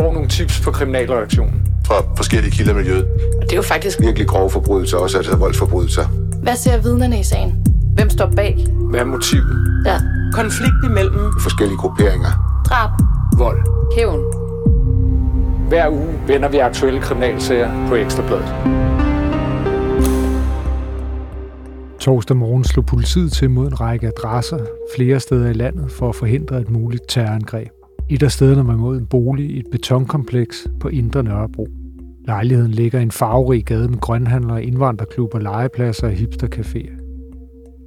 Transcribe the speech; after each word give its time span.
får 0.00 0.12
nogle 0.12 0.28
tips 0.28 0.60
på 0.60 0.70
kriminalreaktionen. 0.70 1.62
Fra 1.86 1.94
forskellige 2.16 2.50
kilder 2.50 2.72
i 2.72 2.76
miljøet. 2.76 3.04
Og 3.40 3.42
det 3.42 3.52
er 3.52 3.56
jo 3.56 3.62
faktisk 3.62 4.00
Virkelig 4.00 4.28
grove 4.28 4.50
forbrydelser, 4.50 4.96
også 4.96 5.16
altså 5.16 5.36
voldsforbrydelser. 5.36 6.04
Hvad 6.42 6.56
ser 6.56 6.82
vidnerne 6.82 7.20
i 7.20 7.22
sagen? 7.22 7.66
Hvem 7.94 8.10
står 8.10 8.32
bag? 8.36 8.66
Hvad 8.90 9.00
er 9.00 9.04
motivet? 9.04 9.82
Ja. 9.86 10.00
konflikt 10.32 10.84
imellem 10.84 11.32
Forskellige 11.40 11.78
grupperinger. 11.78 12.62
Drab. 12.68 12.90
Vold. 13.38 13.60
Hævn. 13.96 14.20
Hver 15.68 15.88
uge 15.88 16.08
vender 16.26 16.48
vi 16.48 16.58
aktuelle 16.58 17.00
kriminalsager 17.00 17.88
på 17.88 17.94
Ekstrabladet. 17.94 18.54
Torsdag 22.00 22.36
morgen 22.36 22.64
slog 22.64 22.86
politiet 22.86 23.32
til 23.32 23.50
mod 23.50 23.66
en 23.66 23.80
række 23.80 24.06
adresser 24.06 24.58
flere 24.96 25.20
steder 25.20 25.50
i 25.50 25.52
landet 25.52 25.92
for 25.92 26.08
at 26.08 26.14
forhindre 26.14 26.60
et 26.60 26.70
muligt 26.70 27.02
terrorangreb. 27.08 27.79
Et 28.12 28.22
af 28.22 28.32
stederne 28.32 28.66
var 28.66 28.76
mod 28.76 28.98
en 28.98 29.06
bolig 29.06 29.50
i 29.50 29.58
et 29.58 29.66
betonkompleks 29.72 30.68
på 30.80 30.88
Indre 30.88 31.22
Nørrebro. 31.22 31.68
Lejligheden 32.26 32.70
ligger 32.70 32.98
i 32.98 33.02
en 33.02 33.10
farverig 33.10 33.64
gade 33.64 33.88
med 33.88 33.98
grønhandlere, 33.98 34.64
indvandrerklubber, 34.64 35.38
legepladser 35.38 36.06
og 36.06 36.12
hipstercaféer. 36.12 37.00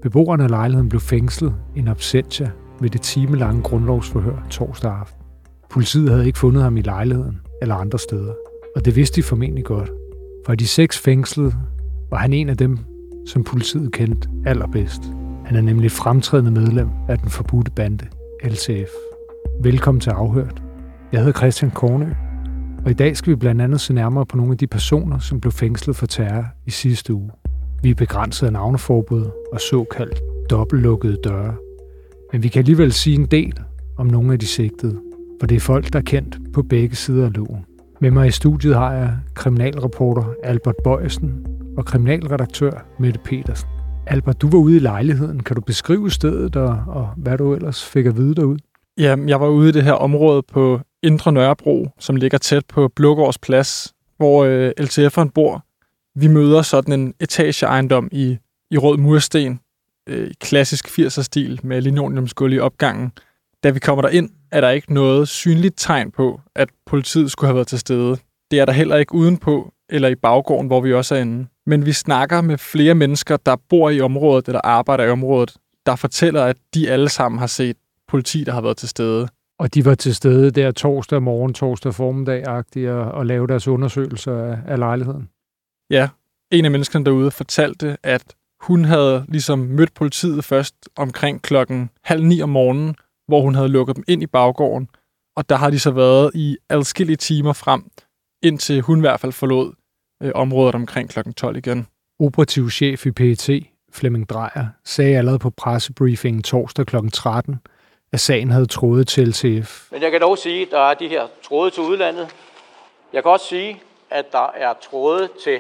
Beboerne 0.02 0.44
af 0.44 0.50
lejligheden 0.50 0.90
blev 0.90 1.02
fængslet 1.02 1.56
en 1.76 1.88
absentia 1.88 2.52
ved 2.82 2.90
det 2.90 3.02
timelange 3.02 3.62
grundlovsforhør 3.62 4.48
torsdag 4.50 4.92
aften. 4.92 5.22
Politiet 5.70 6.10
havde 6.10 6.28
ikke 6.28 6.40
fundet 6.40 6.64
ham 6.64 6.78
i 6.78 6.82
lejligheden 6.82 7.38
eller 7.62 7.76
andre 7.76 8.00
steder, 8.00 8.34
og 8.76 8.86
det 8.86 8.96
vidste 8.96 9.16
de 9.16 9.24
formentlig 9.24 9.64
godt. 9.64 9.92
For 10.46 10.52
af 10.52 10.58
de 10.58 10.68
seks 10.68 11.00
fængslede 11.00 11.54
var 12.10 12.18
han 12.18 12.34
en 12.34 12.50
af 12.50 12.58
dem, 12.58 12.78
som 13.28 13.44
politiet 13.44 13.92
kendte 13.92 14.30
allerbedst. 14.46 15.02
Han 15.46 15.58
er 15.58 15.62
nemlig 15.62 15.92
fremtrædende 15.92 16.52
medlem 16.52 16.90
af 17.10 17.18
den 17.18 17.30
forbudte 17.30 17.72
bande, 17.72 18.06
LCF. 18.44 19.13
Velkommen 19.64 20.02
til 20.02 20.10
Afhørt. 20.10 20.64
Jeg 21.12 21.20
hedder 21.20 21.40
Christian 21.40 21.72
Kornø, 21.72 22.06
og 22.86 22.92
i 22.92 22.94
dag 22.94 23.18
skal 23.18 23.32
vi 23.32 23.36
blandt 23.36 23.62
andet 23.62 23.82
se 23.82 23.94
nærmere 23.94 24.26
på 24.26 24.38
nogle 24.38 24.52
af 24.52 24.58
de 24.58 24.68
personer, 24.68 25.20
som 25.20 25.42
blev 25.42 25.52
fængslet 25.52 25.96
for 25.96 26.06
terror 26.06 26.46
i 26.66 26.72
sidste 26.72 27.14
uge. 27.14 27.32
Vi 27.84 27.90
er 27.90 27.96
begrænset 27.96 28.48
af 28.48 28.54
navneforbud 28.54 29.26
og 29.54 29.62
såkaldt 29.62 30.22
dobbeltlukkede 30.50 31.18
døre. 31.24 31.56
Men 32.32 32.44
vi 32.44 32.48
kan 32.48 32.60
alligevel 32.60 32.94
sige 32.94 33.16
en 33.16 33.26
del 33.26 33.60
om 33.98 34.08
nogle 34.08 34.34
af 34.34 34.40
de 34.40 34.48
sigtede, 34.48 35.00
for 35.40 35.48
det 35.48 35.56
er 35.56 35.60
folk, 35.60 35.94
der 35.94 36.00
er 36.00 36.04
kendt 36.04 36.54
på 36.54 36.62
begge 36.62 36.96
sider 36.96 37.26
af 37.26 37.36
loven. 37.36 37.66
Med 38.02 38.12
mig 38.12 38.28
i 38.28 38.32
studiet 38.32 38.76
har 38.76 38.94
jeg 38.94 39.18
kriminalreporter 39.34 40.34
Albert 40.44 40.76
Bøjsen 40.84 41.46
og 41.78 41.86
kriminalredaktør 41.86 42.86
Mette 43.00 43.20
Petersen. 43.26 43.70
Albert, 44.08 44.42
du 44.42 44.50
var 44.50 44.58
ude 44.58 44.76
i 44.76 44.80
lejligheden. 44.80 45.44
Kan 45.44 45.56
du 45.56 45.62
beskrive 45.62 46.12
stedet 46.12 46.56
og, 46.56 46.84
og 46.88 47.10
hvad 47.18 47.38
du 47.38 47.54
ellers 47.54 47.86
fik 47.86 48.06
at 48.06 48.18
vide 48.18 48.36
derude? 48.36 48.60
Ja, 48.98 49.16
jeg 49.28 49.42
var 49.42 49.48
ude 49.48 49.70
i 49.70 49.72
det 49.72 49.84
her 49.84 49.94
område 49.94 50.44
på 50.44 50.80
Indre 51.04 51.32
Nørrebro, 51.32 51.90
som 52.00 52.16
ligger 52.16 52.38
tæt 52.38 52.66
på 52.66 52.88
Blågårds 52.88 53.38
Plads, 53.38 53.94
hvor 54.18 54.44
øh, 54.44 54.72
LTF'eren 54.80 55.30
bor. 55.36 55.66
Vi 56.16 56.28
møder 56.28 56.62
sådan 56.62 57.00
en 57.00 57.14
etageejendom 57.20 58.10
i, 58.12 58.38
i 58.72 58.78
rød 58.78 58.98
mursten, 58.98 59.60
øh, 60.10 60.28
i 60.28 60.34
klassisk 60.42 61.00
80'er-stil 61.00 61.60
med 61.64 61.82
linoleumsgulv 61.82 62.54
i 62.54 62.60
opgangen. 62.60 63.12
Da 63.64 63.70
vi 63.70 63.80
kommer 63.80 64.02
derind, 64.02 64.30
er 64.52 64.62
der 64.62 64.70
ikke 64.70 64.94
noget 64.94 65.28
synligt 65.28 65.74
tegn 65.78 66.12
på, 66.12 66.42
at 66.56 66.70
politiet 66.86 67.32
skulle 67.32 67.48
have 67.48 67.56
været 67.56 67.68
til 67.68 67.80
stede. 67.80 68.18
Det 68.52 68.60
er 68.60 68.66
der 68.66 68.74
heller 68.74 68.96
ikke 68.96 69.16
udenpå 69.16 69.74
eller 69.90 70.08
i 70.08 70.16
baggården, 70.16 70.68
hvor 70.68 70.82
vi 70.82 70.94
også 70.94 71.16
er 71.16 71.20
inde. 71.20 71.48
Men 71.66 71.86
vi 71.86 71.92
snakker 71.92 72.42
med 72.42 72.58
flere 72.58 72.96
mennesker, 72.96 73.38
der 73.38 73.56
bor 73.70 73.90
i 73.90 74.02
området 74.02 74.48
eller 74.48 74.62
arbejder 74.64 75.04
i 75.04 75.10
området, 75.10 75.54
der 75.86 75.96
fortæller, 75.96 76.44
at 76.44 76.58
de 76.74 76.90
alle 76.90 77.10
sammen 77.10 77.40
har 77.40 77.48
set 77.48 77.78
politi, 78.08 78.44
der 78.44 78.52
har 78.52 78.62
været 78.62 78.78
til 78.78 78.90
stede. 78.90 79.28
Og 79.60 79.74
de 79.74 79.86
var 79.86 79.96
til 79.96 80.16
stede 80.16 80.52
der 80.52 80.72
torsdag 80.72 81.24
morgen, 81.24 81.54
torsdag 81.54 81.94
formiddag-agtigt 81.94 82.90
og, 82.90 83.12
og 83.12 83.26
lave 83.26 83.48
deres 83.48 83.68
undersøgelser 83.68 84.38
af, 84.38 84.58
af 84.68 84.80
lejligheden. 84.80 85.30
Ja, 85.90 86.10
en 86.52 86.66
af 86.66 86.72
menneskerne 86.72 87.06
derude 87.06 87.32
fortalte, 87.32 87.98
at 88.04 88.36
hun 88.62 88.86
havde 88.86 89.26
ligesom 89.28 89.60
mødt 89.60 89.94
politiet 89.94 90.44
først 90.44 90.76
omkring 90.96 91.42
klokken 91.42 91.90
halv 92.04 92.24
ni 92.24 92.42
om 92.42 92.50
morgenen, 92.50 92.96
hvor 93.28 93.42
hun 93.42 93.56
havde 93.56 93.70
lukket 93.70 93.96
dem 93.96 94.04
ind 94.08 94.24
i 94.24 94.28
baggården. 94.28 94.90
Og 95.36 95.50
der 95.50 95.56
har 95.56 95.70
de 95.70 95.80
så 95.80 95.92
været 95.92 96.32
i 96.34 96.58
adskillige 96.70 97.18
timer 97.18 97.54
frem, 97.54 97.84
indtil 98.44 98.82
hun 98.82 98.98
i 98.98 99.00
hvert 99.00 99.20
fald 99.20 99.32
forlod 99.32 99.74
øh, 100.24 100.32
området 100.36 100.76
omkring 100.76 101.10
klokken 101.10 101.34
12 101.34 101.58
igen. 101.58 101.88
Operativ 102.20 102.70
chef 102.70 103.06
i 103.06 103.12
PET, 103.12 103.50
Flemming 103.92 104.30
Drejer, 104.30 104.68
sagde 104.86 105.18
allerede 105.18 105.40
på 105.40 105.50
pressebriefingen 105.50 106.44
torsdag 106.44 106.86
kl. 106.86 106.96
13, 107.14 107.56
at 108.14 108.20
sagen 108.20 108.52
havde 108.52 108.66
trådet 108.66 109.08
til 109.08 109.28
LTF. 109.28 109.92
Men 109.92 110.02
jeg 110.02 110.12
kan 110.12 110.22
dog 110.22 110.38
sige, 110.38 110.62
at 110.62 110.72
der 110.72 110.90
er 110.90 110.94
de 110.94 111.08
her 111.08 111.28
tråde 111.44 111.72
til 111.72 111.84
udlandet. 111.84 112.36
Jeg 113.14 113.24
kan 113.24 113.32
også 113.32 113.46
sige, 113.46 113.82
at 114.10 114.32
der 114.32 114.52
er 114.56 114.74
tråde 114.82 115.30
til 115.44 115.60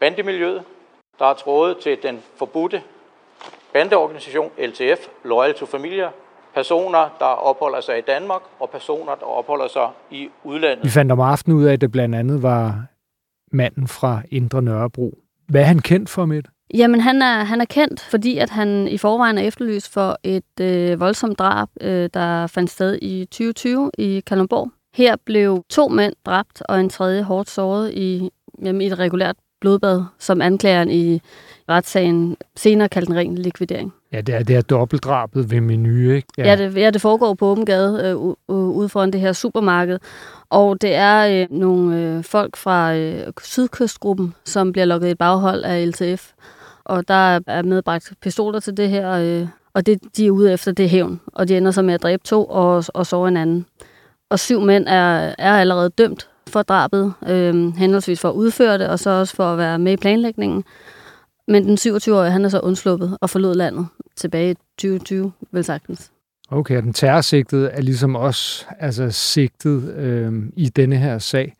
bandemiljøet. 0.00 0.62
Der 1.18 1.26
er 1.26 1.34
tråde 1.34 1.76
til 1.82 1.98
den 2.02 2.22
forbudte 2.38 2.82
bandeorganisation 3.72 4.50
LTF, 4.58 5.08
Loyal 5.24 5.54
to 5.54 5.66
Familia. 5.66 6.08
Personer, 6.54 7.16
der 7.18 7.24
opholder 7.24 7.80
sig 7.80 7.98
i 7.98 8.00
Danmark, 8.00 8.42
og 8.60 8.70
personer, 8.70 9.14
der 9.14 9.26
opholder 9.26 9.68
sig 9.68 9.88
i 10.10 10.28
udlandet. 10.44 10.84
Vi 10.84 10.90
fandt 10.90 11.12
om 11.12 11.20
aftenen 11.20 11.58
ud 11.58 11.64
af, 11.64 11.72
at 11.72 11.80
det 11.80 11.92
blandt 11.92 12.14
andet 12.14 12.42
var 12.42 12.84
manden 13.52 13.88
fra 13.88 14.22
Indre 14.30 14.62
Nørrebro. 14.62 15.18
Hvad 15.48 15.60
er 15.60 15.64
han 15.64 15.78
kendt 15.78 16.10
for, 16.10 16.24
med? 16.24 16.42
Jamen, 16.74 17.00
han 17.00 17.22
er, 17.22 17.44
han 17.44 17.60
er 17.60 17.64
kendt, 17.64 18.00
fordi 18.00 18.38
at 18.38 18.50
han 18.50 18.88
i 18.88 18.98
forvejen 18.98 19.38
er 19.38 19.42
efterlyst 19.42 19.92
for 19.92 20.18
et 20.22 20.60
øh, 20.60 21.00
voldsomt 21.00 21.38
drab, 21.38 21.68
øh, 21.80 22.10
der 22.14 22.46
fandt 22.46 22.70
sted 22.70 22.98
i 23.02 23.24
2020 23.24 23.90
i 23.98 24.22
Kalundborg. 24.26 24.70
Her 24.94 25.16
blev 25.24 25.64
to 25.68 25.88
mænd 25.88 26.14
dræbt, 26.26 26.62
og 26.68 26.80
en 26.80 26.88
tredje 26.88 27.22
hårdt 27.22 27.50
såret 27.50 27.92
i, 27.94 28.30
jamen, 28.62 28.80
i 28.80 28.86
et 28.86 28.98
regulært 28.98 29.36
blodbad, 29.60 30.04
som 30.18 30.40
anklageren 30.40 30.90
i 30.90 31.20
retssagen 31.68 32.36
senere 32.56 32.88
kaldte 32.88 33.10
en 33.10 33.18
ren 33.18 33.34
likvidering. 33.38 33.92
Ja, 34.12 34.20
det 34.20 34.34
er, 34.34 34.42
det 34.42 34.56
er 34.56 34.60
dobbeltdrabet 34.60 35.50
ved 35.50 35.60
menu, 35.60 36.10
ikke? 36.10 36.28
Ja, 36.38 36.44
ja, 36.44 36.56
det, 36.56 36.76
ja 36.76 36.90
det 36.90 37.00
foregår 37.00 37.34
på 37.34 37.46
åben 37.46 37.66
gade 37.66 38.10
øh, 38.10 38.34
ude 38.48 38.88
foran 38.88 39.10
det 39.10 39.20
her 39.20 39.32
supermarked. 39.32 39.98
Og 40.50 40.82
det 40.82 40.94
er 40.94 41.42
øh, 41.42 41.58
nogle 41.58 41.96
øh, 41.98 42.24
folk 42.24 42.56
fra 42.56 42.94
øh, 42.94 43.32
Sydkystgruppen, 43.42 44.34
som 44.44 44.72
bliver 44.72 44.84
lukket 44.84 45.08
i 45.08 45.14
baghold 45.14 45.62
af 45.64 45.88
LTF. 45.88 46.32
Og 46.90 47.08
der 47.08 47.40
er 47.46 47.62
medbragt 47.62 48.12
pistoler 48.22 48.60
til 48.60 48.76
det 48.76 48.88
her, 48.88 49.10
øh, 49.10 49.48
og 49.74 49.86
det 49.86 50.16
de 50.16 50.26
er 50.26 50.30
ude 50.30 50.52
efter, 50.52 50.72
det 50.72 50.84
er 50.84 50.88
hævn. 50.88 51.20
Og 51.26 51.48
de 51.48 51.56
ender 51.56 51.70
så 51.70 51.82
med 51.82 51.94
at 51.94 52.02
dræbe 52.02 52.22
to 52.24 52.44
og, 52.44 52.84
og 52.94 53.06
sove 53.06 53.28
en 53.28 53.36
anden. 53.36 53.66
Og 54.30 54.38
syv 54.38 54.60
mænd 54.60 54.88
er, 54.88 55.34
er 55.38 55.52
allerede 55.52 55.90
dømt 55.90 56.28
for 56.48 56.62
drabet, 56.62 57.12
øh, 57.28 57.76
henholdsvis 57.76 58.20
for 58.20 58.28
at 58.28 58.34
udføre 58.34 58.78
det, 58.78 58.88
og 58.88 58.98
så 58.98 59.10
også 59.10 59.36
for 59.36 59.52
at 59.52 59.58
være 59.58 59.78
med 59.78 59.92
i 59.92 59.96
planlægningen. 59.96 60.64
Men 61.48 61.64
den 61.64 61.78
27-årige, 61.78 62.30
han 62.30 62.44
er 62.44 62.48
så 62.48 62.60
undsluppet 62.60 63.18
og 63.20 63.30
forlod 63.30 63.54
landet 63.54 63.86
tilbage 64.16 64.50
i 64.50 64.54
2020, 64.54 65.32
vel 65.52 65.64
sagtens. 65.64 66.12
Okay, 66.50 66.76
og 66.76 66.82
den 66.82 66.92
terrorsigtede 66.92 67.68
er 67.68 67.80
ligesom 67.80 68.16
også 68.16 68.66
altså, 68.78 69.10
sigtet 69.10 69.94
øh, 69.94 70.32
i 70.56 70.68
denne 70.68 70.96
her 70.96 71.18
sag. 71.18 71.54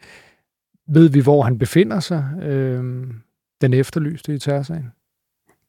Ved 0.88 1.08
vi, 1.08 1.20
hvor 1.20 1.42
han 1.42 1.58
befinder 1.58 2.00
sig, 2.00 2.24
øh, 2.42 3.04
den 3.60 3.74
efterlyste 3.74 4.34
i 4.34 4.38
terrorsagen? 4.38 4.92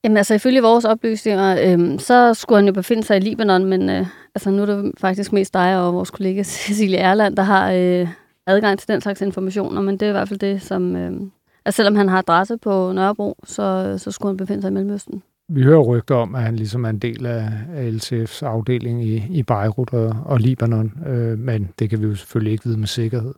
Jamen 0.04 0.18
altså, 0.18 0.34
ifølge 0.34 0.62
vores 0.62 0.86
oplysninger, 0.86 1.78
øh, 1.78 2.00
så 2.00 2.34
skulle 2.34 2.58
han 2.58 2.68
jo 2.68 2.74
befinde 2.74 3.04
sig 3.04 3.18
i 3.18 3.20
Libanon, 3.20 3.66
men 3.66 3.90
øh, 3.90 4.06
altså, 4.36 4.50
nu 4.50 4.62
er 4.62 4.66
det 4.66 4.92
faktisk 4.98 5.34
mest 5.34 5.54
dig 5.54 5.82
og 5.82 5.94
vores 5.94 6.12
kollega 6.12 6.44
Cecilie 6.54 6.98
Erland, 6.98 7.36
der 7.36 7.44
har 7.44 7.72
øh, 7.72 8.08
adgang 8.48 8.80
til 8.80 8.88
den 8.88 9.02
slags 9.02 9.22
informationer, 9.22 9.82
men 9.82 9.98
det 9.98 10.06
er 10.06 10.10
i 10.10 10.12
hvert 10.12 10.28
fald 10.28 10.40
det, 10.40 10.62
som... 10.62 10.96
Øh, 10.96 11.12
Altså 11.66 11.76
selvom 11.76 11.96
han 11.96 12.10
har 12.10 12.18
adresse 12.18 12.58
på 12.58 12.92
Nørrebro, 12.92 13.36
så, 13.44 13.96
så 13.98 14.12
skulle 14.12 14.30
han 14.30 14.38
befinde 14.38 14.62
sig 14.62 14.70
i 14.70 14.74
Mellemøsten. 14.74 15.24
Vi 15.50 15.64
hører 15.64 15.82
rygter 15.82 16.16
om, 16.16 16.36
at 16.36 16.42
han 16.42 16.56
ligesom 16.56 16.86
er 16.86 16.90
en 16.90 17.00
del 17.00 17.26
af, 17.26 17.50
af 17.76 17.92
LTF's 17.92 18.46
afdeling 18.46 19.06
i, 19.06 19.24
i 19.30 19.44
Beirut 19.44 19.94
og, 19.94 20.16
og 20.26 20.40
Libanon, 20.40 20.94
øh, 21.08 21.40
men 21.40 21.70
det 21.80 21.90
kan 21.90 22.02
vi 22.02 22.08
jo 22.08 22.16
selvfølgelig 22.16 22.52
ikke 22.52 22.66
vide 22.66 22.78
med 22.78 22.88
sikkerhed. 22.88 23.34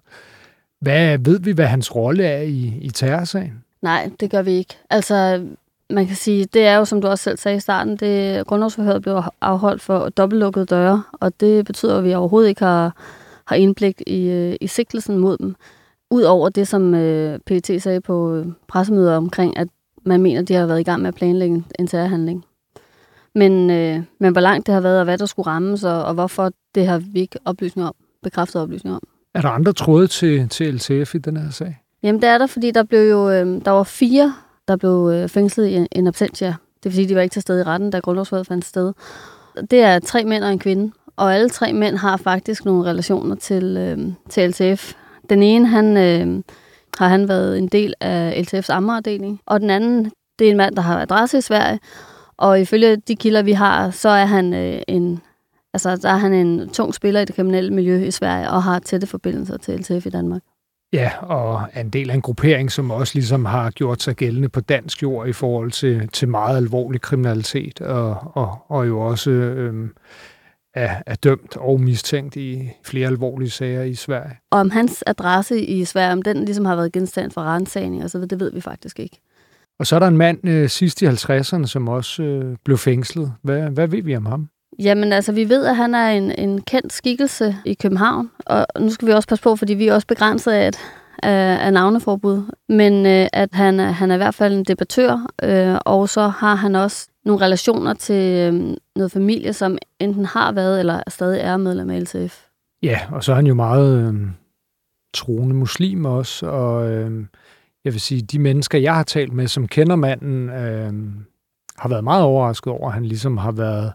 Hvad, 0.79 1.17
ved 1.17 1.39
vi, 1.39 1.51
hvad 1.51 1.65
hans 1.65 1.95
rolle 1.95 2.25
er 2.25 2.41
i, 2.41 2.73
i 2.81 2.89
terrorsagen? 2.89 3.63
Nej, 3.81 4.09
det 4.19 4.31
gør 4.31 4.41
vi 4.41 4.51
ikke. 4.51 4.77
Altså, 4.89 5.45
man 5.89 6.07
kan 6.07 6.15
sige, 6.15 6.45
det 6.45 6.65
er 6.65 6.75
jo, 6.75 6.85
som 6.85 7.01
du 7.01 7.07
også 7.07 7.23
selv 7.23 7.37
sagde 7.37 7.57
i 7.57 7.59
starten, 7.59 7.97
det 7.97 8.47
grundlovsforhøret 8.47 9.01
blev 9.01 9.21
afholdt 9.41 9.81
for 9.81 10.09
dobbeltlukkede 10.09 10.65
døre, 10.65 11.03
og 11.13 11.39
det 11.39 11.65
betyder, 11.65 11.97
at 11.97 12.03
vi 12.03 12.13
overhovedet 12.13 12.49
ikke 12.49 12.63
har, 12.63 12.95
har 13.45 13.55
indblik 13.55 14.01
i, 14.07 14.29
øh, 14.29 14.55
i 14.61 14.67
sigtelsen 14.67 15.17
mod 15.17 15.37
dem. 15.37 15.55
Udover 16.11 16.49
det, 16.49 16.67
som 16.67 16.95
øh, 16.95 17.39
PET 17.45 17.81
sagde 17.81 18.01
på 18.01 18.35
øh, 18.35 18.45
pressemøder 18.67 19.17
omkring, 19.17 19.57
at 19.57 19.67
man 20.05 20.21
mener, 20.21 20.41
de 20.41 20.53
har 20.53 20.65
været 20.65 20.79
i 20.79 20.83
gang 20.83 21.01
med 21.01 21.07
at 21.07 21.15
planlægge 21.15 21.63
en 21.79 21.87
terrorhandling. 21.87 22.45
Men, 23.35 23.69
øh, 23.69 24.01
men 24.19 24.31
hvor 24.31 24.41
langt 24.41 24.67
det 24.67 24.73
har 24.73 24.81
været, 24.81 24.99
og 24.99 25.03
hvad 25.03 25.17
der 25.17 25.25
skulle 25.25 25.47
rammes, 25.47 25.83
og, 25.83 26.03
og 26.03 26.13
hvorfor, 26.13 26.51
det 26.75 26.87
har 26.87 26.97
vi 26.97 27.19
ikke 27.19 27.39
oplysninger 27.45 27.87
om, 27.87 27.95
bekræftet 28.23 28.61
oplysninger 28.61 28.95
om. 28.95 29.07
Er 29.33 29.41
der 29.41 29.49
andre 29.49 29.73
tråde 29.73 30.07
til, 30.07 30.49
til 30.49 30.73
LTF 30.73 31.15
i 31.15 31.17
den 31.17 31.37
her 31.37 31.51
sag? 31.51 31.77
Jamen, 32.03 32.21
det 32.21 32.29
er 32.29 32.37
der, 32.37 32.47
fordi 32.47 32.71
der 32.71 32.83
blev 32.83 33.09
jo, 33.09 33.29
øh, 33.29 33.65
der 33.65 33.71
var 33.71 33.83
fire, 33.83 34.33
der 34.67 34.75
blev 34.75 35.11
øh, 35.13 35.29
fængslet 35.29 35.67
i 35.67 35.87
en 35.91 36.07
absentia. 36.07 36.55
Det 36.83 36.85
vil 36.85 36.93
sige, 36.93 37.09
de 37.09 37.15
var 37.15 37.21
ikke 37.21 37.33
til 37.33 37.41
stede 37.41 37.59
i 37.59 37.63
retten, 37.63 37.89
da 37.89 37.99
grundlovsvalget 37.99 38.47
fandt 38.47 38.65
sted. 38.65 38.93
Det 39.71 39.79
er 39.79 39.99
tre 39.99 40.23
mænd 40.23 40.43
og 40.43 40.51
en 40.51 40.59
kvinde, 40.59 40.93
Og 41.15 41.35
alle 41.35 41.49
tre 41.49 41.73
mænd 41.73 41.97
har 41.97 42.17
faktisk 42.17 42.65
nogle 42.65 42.89
relationer 42.89 43.35
til, 43.35 43.77
øh, 43.77 44.13
til 44.29 44.49
LTF. 44.49 44.93
Den 45.29 45.43
ene, 45.43 45.67
han, 45.67 45.97
øh, 45.97 46.43
har 46.97 47.07
han 47.07 47.27
været 47.27 47.57
en 47.57 47.67
del 47.67 47.93
af 48.01 48.45
LTF's 48.47 48.71
ammerafdeling, 48.71 49.41
og 49.45 49.59
den 49.61 49.69
anden, 49.69 50.11
det 50.39 50.47
er 50.47 50.51
en 50.51 50.57
mand, 50.57 50.75
der 50.75 50.81
har 50.81 51.01
adresse 51.01 51.37
i 51.37 51.41
Sverige, 51.41 51.79
og 52.37 52.61
ifølge 52.61 52.95
de 52.95 53.15
kilder, 53.15 53.41
vi 53.41 53.51
har, 53.51 53.89
så 53.89 54.09
er 54.09 54.25
han 54.25 54.53
øh, 54.53 54.81
en 54.87 55.21
Altså, 55.73 55.95
der 55.95 56.09
er 56.09 56.17
han 56.17 56.33
en 56.33 56.69
tung 56.69 56.93
spiller 56.93 57.21
i 57.21 57.25
det 57.25 57.35
kriminelle 57.35 57.73
miljø 57.73 58.03
i 58.03 58.11
Sverige, 58.11 58.49
og 58.49 58.63
har 58.63 58.79
tætte 58.79 59.07
forbindelser 59.07 59.57
til 59.57 59.79
LTF 59.79 60.05
i 60.05 60.09
Danmark. 60.09 60.41
Ja, 60.93 61.11
og 61.21 61.67
er 61.73 61.81
en 61.81 61.89
del 61.89 62.09
af 62.09 62.13
en 62.13 62.21
gruppering, 62.21 62.71
som 62.71 62.91
også 62.91 63.15
ligesom 63.15 63.45
har 63.45 63.71
gjort 63.71 64.01
sig 64.01 64.15
gældende 64.15 64.49
på 64.49 64.61
dansk 64.61 65.03
jord 65.03 65.27
i 65.27 65.33
forhold 65.33 65.71
til, 65.71 66.07
til 66.07 66.27
meget 66.27 66.57
alvorlig 66.57 67.01
kriminalitet, 67.01 67.81
og, 67.81 68.17
og, 68.33 68.57
og 68.67 68.87
jo 68.87 68.99
også 68.99 69.31
øhm, 69.31 69.89
er, 70.73 70.95
er 71.05 71.15
dømt 71.15 71.57
og 71.57 71.81
mistænkt 71.81 72.35
i 72.35 72.69
flere 72.85 73.07
alvorlige 73.07 73.49
sager 73.49 73.83
i 73.83 73.95
Sverige. 73.95 74.37
Og 74.51 74.59
om 74.59 74.69
hans 74.69 75.03
adresse 75.07 75.61
i 75.61 75.85
Sverige, 75.85 76.13
om 76.13 76.21
den 76.21 76.45
ligesom 76.45 76.65
har 76.65 76.75
været 76.75 76.91
genstand 76.91 77.31
for 77.31 77.41
rensagning, 77.41 78.09
så 78.09 78.19
det 78.19 78.39
ved 78.39 78.53
vi 78.53 78.61
faktisk 78.61 78.99
ikke. 78.99 79.21
Og 79.79 79.87
så 79.87 79.95
er 79.95 79.99
der 79.99 80.07
en 80.07 80.17
mand 80.17 80.47
øh, 80.47 80.69
sidst 80.69 81.01
i 81.01 81.05
50'erne, 81.05 81.65
som 81.65 81.87
også 81.87 82.23
øh, 82.23 82.55
blev 82.65 82.77
fængslet. 82.77 83.33
Hvad, 83.41 83.61
hvad 83.61 83.87
ved 83.87 84.03
vi 84.03 84.15
om 84.15 84.25
ham? 84.25 84.49
Jamen 84.79 85.13
altså, 85.13 85.31
vi 85.31 85.49
ved, 85.49 85.65
at 85.65 85.75
han 85.75 85.95
er 85.95 86.09
en, 86.09 86.31
en 86.37 86.61
kendt 86.61 86.93
skikkelse 86.93 87.55
i 87.65 87.73
København, 87.73 88.31
og 88.45 88.65
nu 88.79 88.89
skal 88.89 89.07
vi 89.07 89.13
også 89.13 89.27
passe 89.27 89.43
på, 89.43 89.55
fordi 89.55 89.73
vi 89.73 89.87
er 89.87 89.93
også 89.93 90.07
begrænset 90.07 90.51
af, 90.51 90.67
et, 90.67 90.77
af, 91.23 91.65
af 91.65 91.73
navneforbud, 91.73 92.43
men 92.69 93.05
øh, 93.05 93.27
at 93.33 93.49
han, 93.53 93.79
han 93.79 94.11
er 94.11 94.15
i 94.15 94.17
hvert 94.17 94.35
fald 94.35 94.53
en 94.53 94.63
debattør, 94.63 95.27
øh, 95.43 95.77
og 95.85 96.09
så 96.09 96.27
har 96.27 96.55
han 96.55 96.75
også 96.75 97.07
nogle 97.25 97.45
relationer 97.45 97.93
til 97.93 98.39
øh, 98.39 98.75
noget 98.95 99.11
familie, 99.11 99.53
som 99.53 99.77
enten 99.99 100.25
har 100.25 100.51
været 100.51 100.79
eller 100.79 101.03
stadig 101.07 101.39
er 101.39 101.57
medlem 101.57 101.89
af 101.89 102.01
LTF. 102.01 102.45
Ja, 102.83 102.99
og 103.11 103.23
så 103.23 103.31
er 103.31 103.35
han 103.35 103.47
jo 103.47 103.53
meget 103.53 104.07
øh, 104.07 104.13
troende 105.13 105.55
muslim 105.55 106.05
også, 106.05 106.45
og 106.45 106.91
øh, 106.91 107.25
jeg 107.85 107.93
vil 107.93 108.01
sige, 108.01 108.21
de 108.21 108.39
mennesker, 108.39 108.77
jeg 108.77 108.95
har 108.95 109.03
talt 109.03 109.33
med, 109.33 109.47
som 109.47 109.67
kender 109.67 109.95
manden, 109.95 110.49
øh, 110.49 110.93
har 111.77 111.89
været 111.89 112.03
meget 112.03 112.23
overrasket 112.23 112.73
over, 112.73 112.87
at 112.87 112.93
han 112.93 113.05
ligesom 113.05 113.37
har 113.37 113.51
været 113.51 113.93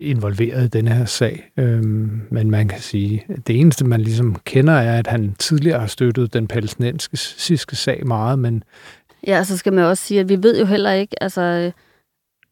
involveret 0.00 0.64
i 0.64 0.68
den 0.68 0.88
her 0.88 1.04
sag. 1.04 1.50
Øhm, 1.56 2.20
men 2.30 2.50
man 2.50 2.68
kan 2.68 2.80
sige, 2.80 3.24
at 3.28 3.46
det 3.46 3.60
eneste, 3.60 3.84
man 3.84 4.00
ligesom 4.00 4.36
kender, 4.44 4.72
er, 4.72 4.98
at 4.98 5.06
han 5.06 5.34
tidligere 5.38 5.80
har 5.80 5.86
støttet 5.86 6.34
den 6.34 6.46
palæstinensiske 6.46 7.76
sag 7.76 8.06
meget, 8.06 8.38
men... 8.38 8.64
Ja, 9.26 9.36
altså, 9.38 9.54
så 9.54 9.58
skal 9.58 9.72
man 9.72 9.84
også 9.84 10.04
sige, 10.04 10.20
at 10.20 10.28
vi 10.28 10.42
ved 10.42 10.58
jo 10.58 10.64
heller 10.64 10.92
ikke, 10.92 11.22
altså 11.22 11.72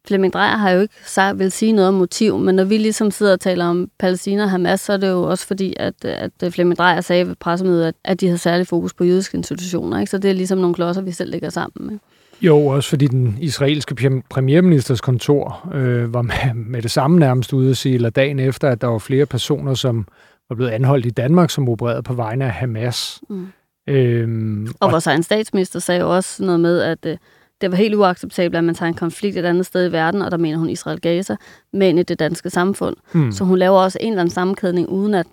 Flemming 0.07 0.33
Drejer 0.33 0.57
har 0.57 0.69
jo 0.71 0.81
ikke 0.81 0.93
sagt, 1.05 1.39
vil 1.39 1.51
sige 1.51 1.71
noget 1.71 1.87
om 1.87 1.93
motiv, 1.93 2.37
men 2.37 2.55
når 2.55 2.63
vi 2.63 2.77
ligesom 2.77 3.11
sidder 3.11 3.33
og 3.33 3.39
taler 3.39 3.65
om 3.65 3.89
Palæstina 3.99 4.43
og 4.43 4.49
Hamas, 4.49 4.81
så 4.81 4.93
er 4.93 4.97
det 4.97 5.09
jo 5.09 5.23
også 5.23 5.47
fordi, 5.47 5.73
at, 5.79 6.05
at 6.05 6.31
øh, 6.43 6.51
Flemming 6.51 6.77
Drejer 6.77 7.01
sagde 7.01 7.27
ved 7.27 7.35
pressemødet, 7.35 7.85
at, 7.85 7.95
at 8.03 8.21
de 8.21 8.27
har 8.27 8.37
særlig 8.37 8.67
fokus 8.67 8.93
på 8.93 9.03
jødiske 9.03 9.37
institutioner. 9.37 9.99
Ikke? 9.99 10.09
Så 10.09 10.17
det 10.17 10.29
er 10.29 10.33
ligesom 10.33 10.57
nogle 10.57 10.75
klodser, 10.75 11.01
vi 11.01 11.11
selv 11.11 11.31
ligger 11.31 11.49
sammen 11.49 11.87
med. 11.87 11.99
Jo, 12.41 12.67
også 12.67 12.89
fordi 12.89 13.07
den 13.07 13.37
israelske 13.41 14.21
premierministers 14.29 15.01
kontor 15.01 15.69
øh, 15.73 16.13
var 16.13 16.21
med, 16.21 16.53
med 16.53 16.81
det 16.81 16.91
samme 16.91 17.19
nærmest 17.19 17.53
ude 17.53 17.69
at 17.69 17.77
sige, 17.77 17.95
eller 17.95 18.09
dagen 18.09 18.39
efter, 18.39 18.69
at 18.69 18.81
der 18.81 18.87
var 18.87 18.97
flere 18.97 19.25
personer, 19.25 19.73
som 19.73 20.07
var 20.49 20.55
blevet 20.55 20.71
anholdt 20.71 21.05
i 21.05 21.09
Danmark, 21.09 21.49
som 21.49 21.69
opererede 21.69 22.03
på 22.03 22.13
vegne 22.13 22.45
af 22.45 22.51
Hamas. 22.51 23.21
Mm. 23.29 23.47
Øhm, 23.89 24.67
og, 24.67 24.73
og 24.79 24.91
vores 24.91 25.07
egen 25.07 25.23
statsminister 25.23 25.79
sagde 25.79 26.01
jo 26.01 26.15
også 26.15 26.43
noget 26.43 26.59
med, 26.59 26.81
at 26.81 27.05
øh, 27.05 27.17
det 27.61 27.71
var 27.71 27.77
helt 27.77 27.95
uacceptabelt, 27.95 28.55
at 28.55 28.63
man 28.63 28.75
tager 28.75 28.87
en 28.87 28.93
konflikt 28.93 29.37
et 29.37 29.45
andet 29.45 29.65
sted 29.65 29.89
i 29.89 29.91
verden, 29.91 30.21
og 30.21 30.31
der 30.31 30.37
mener 30.37 30.57
hun 30.57 30.69
Israel-Gaza, 30.69 31.35
men 31.73 31.97
i 31.97 32.03
det 32.03 32.19
danske 32.19 32.49
samfund. 32.49 32.95
Mm. 33.13 33.31
Så 33.31 33.43
hun 33.43 33.57
laver 33.57 33.79
også 33.79 33.97
en 34.01 34.13
eller 34.13 34.21
anden 34.21 34.33
sammenkædning, 34.33 34.89
uden 34.89 35.13
at 35.13 35.27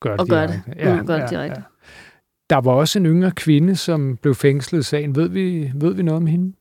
gør 0.00 0.16
det, 0.16 0.28
gøre 0.28 0.46
det. 0.46 0.62
Ja, 0.76 0.94
ja, 0.94 0.96
det 0.96 1.30
direkte. 1.30 1.36
Ja. 1.38 1.62
Der 2.50 2.60
var 2.60 2.72
også 2.72 2.98
en 2.98 3.06
yngre 3.06 3.30
kvinde, 3.30 3.76
som 3.76 4.16
blev 4.16 4.34
fængslet 4.34 4.80
i 4.80 4.82
sagen. 4.82 5.16
Ved 5.16 5.28
vi, 5.28 5.72
ved 5.74 5.94
vi 5.94 6.02
noget 6.02 6.16
om 6.16 6.26
hende? 6.26 6.52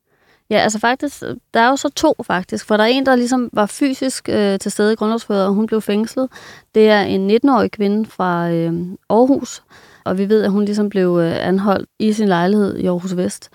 Ja, 0.50 0.58
altså 0.58 0.80
faktisk, 0.80 1.24
der 1.54 1.60
er 1.60 1.70
jo 1.70 1.76
så 1.76 1.90
to 1.90 2.16
faktisk, 2.24 2.66
for 2.66 2.78
der 2.78 2.84
er 2.84 2.88
en, 2.88 3.06
der 3.06 3.16
ligesom 3.16 3.50
var 3.54 3.66
fysisk 3.66 4.30
øh, 4.30 4.60
til 4.60 4.72
stede 4.72 4.94
i 4.94 4.96
grundlovsføret, 4.96 5.46
og 5.46 5.54
hun 5.54 5.68
blev 5.68 5.82
fængslet. 5.82 6.30
Det 6.76 6.90
er 6.90 7.02
en 7.02 7.32
19-årig 7.32 7.72
kvinde 7.72 8.06
fra 8.06 8.50
øh, 8.52 8.74
Aarhus, 9.10 9.64
og 10.04 10.18
vi 10.18 10.30
ved, 10.30 10.44
at 10.44 10.52
hun 10.52 10.66
ligesom 10.66 10.90
blev 10.90 11.20
øh, 11.22 11.48
anholdt 11.48 11.90
i 12.00 12.14
sin 12.14 12.28
lejlighed 12.28 12.78
i 12.78 12.86
Aarhus 12.86 13.16
Vest, 13.16 13.50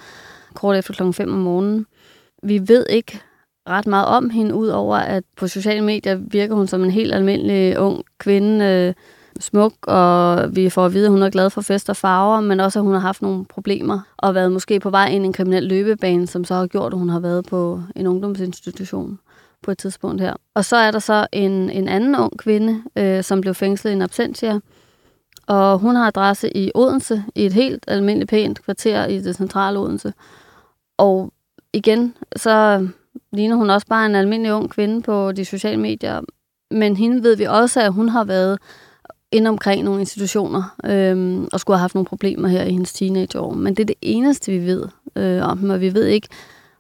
kort 0.55 0.77
efter 0.77 0.95
klokken 0.95 1.15
5 1.15 1.33
om 1.33 1.39
morgenen. 1.39 1.87
Vi 2.43 2.69
ved 2.69 2.87
ikke 2.91 3.21
ret 3.69 3.87
meget 3.87 4.07
om 4.07 4.31
hende, 4.31 4.55
udover 4.55 4.97
at 4.97 5.25
på 5.37 5.49
sociale 5.49 5.85
medier 5.85 6.15
virker 6.15 6.55
hun 6.55 6.67
som 6.67 6.85
en 6.85 6.91
helt 6.91 7.15
almindelig 7.15 7.79
ung 7.79 8.05
kvinde, 8.19 8.65
øh, 8.65 8.95
smuk, 9.43 9.73
og 9.83 10.57
vi 10.57 10.71
får 10.71 10.87
at 10.87 10.95
vide, 10.95 11.05
at 11.05 11.11
hun 11.11 11.23
er 11.23 11.31
glad 11.31 11.51
for 11.51 11.61
fest 11.61 11.91
og 11.91 11.97
farver, 11.97 12.41
men 12.41 12.61
også, 12.61 12.79
at 12.79 12.85
hun 12.85 12.93
har 12.93 13.01
haft 13.01 13.23
nogle 13.23 13.45
problemer 13.45 14.01
og 14.17 14.35
været 14.35 14.53
måske 14.53 14.81
på 14.81 14.91
vej 14.91 15.09
ind 15.09 15.25
i 15.25 15.27
en 15.27 15.33
kriminel 15.33 15.63
løbebane, 15.63 16.27
som 16.27 16.45
så 16.45 16.55
har 16.55 16.67
gjort, 16.67 16.93
at 16.93 16.99
hun 16.99 17.09
har 17.09 17.21
været 17.21 17.47
på 17.47 17.83
en 17.97 18.07
ungdomsinstitution 18.07 19.19
på 19.63 19.71
et 19.71 19.79
tidspunkt 19.79 20.21
her. 20.21 20.35
Og 20.55 20.65
så 20.65 20.77
er 20.77 20.91
der 20.91 20.99
så 20.99 21.27
en, 21.33 21.71
en 21.71 21.89
anden 21.89 22.17
ung 22.17 22.39
kvinde, 22.39 22.83
øh, 22.97 23.25
som 23.25 23.41
blev 23.41 23.55
fængslet 23.55 23.91
i 23.91 23.95
en 23.95 24.03
absentia, 24.03 24.61
og 25.47 25.79
hun 25.79 25.97
har 25.97 26.07
adresse 26.07 26.57
i 26.57 26.71
Odense, 26.75 27.25
i 27.35 27.47
et 27.47 27.53
helt 27.53 27.85
almindeligt 27.89 28.31
pænt 28.31 28.63
kvarter 28.65 29.07
i 29.07 29.21
det 29.21 29.37
centrale 29.37 29.79
Odense. 29.79 30.13
Og 30.99 31.33
igen, 31.73 32.15
så 32.37 32.89
ligner 33.33 33.57
hun 33.57 33.71
også 33.71 33.87
bare 33.87 34.07
en 34.07 34.15
almindelig 34.15 34.53
ung 34.53 34.71
kvinde 34.71 35.03
på 35.03 35.33
de 35.33 35.45
sociale 35.45 35.81
medier. 35.81 36.21
Men 36.71 36.97
hende 36.97 37.23
ved 37.23 37.37
vi 37.37 37.45
også, 37.45 37.81
at 37.81 37.93
hun 37.93 38.09
har 38.09 38.25
været 38.25 38.59
ind 39.33 39.47
omkring 39.47 39.85
nogle 39.85 40.01
institutioner, 40.01 40.77
øh, 40.85 41.43
og 41.53 41.61
skulle 41.61 41.77
have 41.77 41.81
haft 41.81 41.95
nogle 41.95 42.07
problemer 42.07 42.49
her 42.49 42.65
i 42.65 42.73
hendes 42.73 42.93
teenageår. 42.93 43.55
Men 43.55 43.75
det 43.75 43.83
er 43.83 43.87
det 43.87 43.97
eneste, 44.01 44.53
vi 44.53 44.67
ved 44.67 44.89
øh, 45.17 45.43
om 45.43 45.59
dem, 45.59 45.71
og 45.71 45.81
vi 45.81 45.95
ved 45.95 46.07
ikke, 46.07 46.29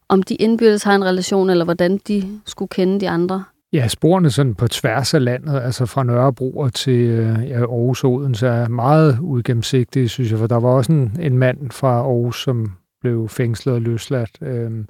om 0.08 0.22
de 0.22 0.34
indbyrdes 0.34 0.82
har 0.82 0.94
en 0.94 1.04
relation, 1.04 1.50
eller 1.50 1.64
hvordan 1.64 2.00
de 2.08 2.40
skulle 2.46 2.68
kende 2.68 3.00
de 3.00 3.08
andre. 3.08 3.44
Ja, 3.72 3.88
sporene 3.88 4.30
sådan 4.30 4.54
på 4.54 4.68
tværs 4.68 5.14
af 5.14 5.24
landet, 5.24 5.60
altså 5.60 5.86
fra 5.86 6.02
Nørrebro 6.02 6.68
til 6.68 7.00
øh, 7.00 7.48
ja, 7.48 7.58
Aarhus 7.58 8.04
og 8.04 8.12
Odense, 8.12 8.46
er 8.46 8.68
meget 8.68 9.18
uigennemsigtige, 9.20 10.08
synes 10.08 10.30
jeg, 10.30 10.38
for 10.38 10.46
der 10.46 10.60
var 10.60 10.68
også 10.68 10.92
en, 10.92 11.16
en 11.20 11.38
mand 11.38 11.70
fra 11.70 11.88
Aarhus, 11.88 12.42
som 12.42 12.72
blev 13.00 13.28
fængslet 13.28 13.74
og 13.74 13.80
løsladt. 13.80 14.30
Øhm, 14.42 14.88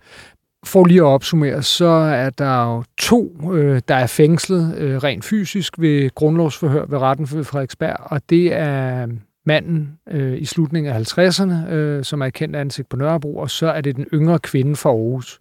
for 0.65 0.85
lige 0.85 1.01
at 1.01 1.05
opsummere, 1.05 1.63
så 1.63 1.87
er 1.87 2.31
der 2.31 2.65
jo 2.65 2.85
to, 2.99 3.53
øh, 3.53 3.81
der 3.89 3.95
er 3.95 4.07
fængslet 4.07 4.77
øh, 4.79 4.97
rent 4.97 5.25
fysisk 5.25 5.81
ved 5.81 6.15
grundlovsforhør 6.15 6.87
ved 6.87 6.99
retten 6.99 7.27
for 7.27 7.43
Frederiksberg, 7.43 7.97
og 8.01 8.23
det 8.31 8.55
er 8.55 9.07
manden 9.47 9.99
øh, 10.11 10.39
i 10.39 10.45
slutningen 10.45 10.93
af 10.93 11.19
50'erne, 11.19 11.73
øh, 11.73 12.05
som 12.05 12.23
er 12.23 12.31
kendt 12.31 12.57
ansigt 12.57 12.89
på 12.89 12.97
Nørrebro, 12.97 13.37
og 13.37 13.51
så 13.51 13.67
er 13.67 13.81
det 13.81 13.97
den 13.97 14.07
yngre 14.15 14.39
kvinde 14.39 14.77
fra 14.77 14.91
Aarhus. 14.91 15.41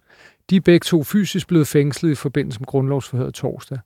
De 0.50 0.56
er 0.56 0.60
begge 0.60 0.84
to 0.84 1.04
fysisk 1.04 1.48
blevet 1.48 1.66
fængslet 1.66 2.10
i 2.10 2.14
forbindelse 2.14 2.60
med 2.60 2.66
grundlovsforhøret 2.66 3.34
torsdag. 3.34 3.78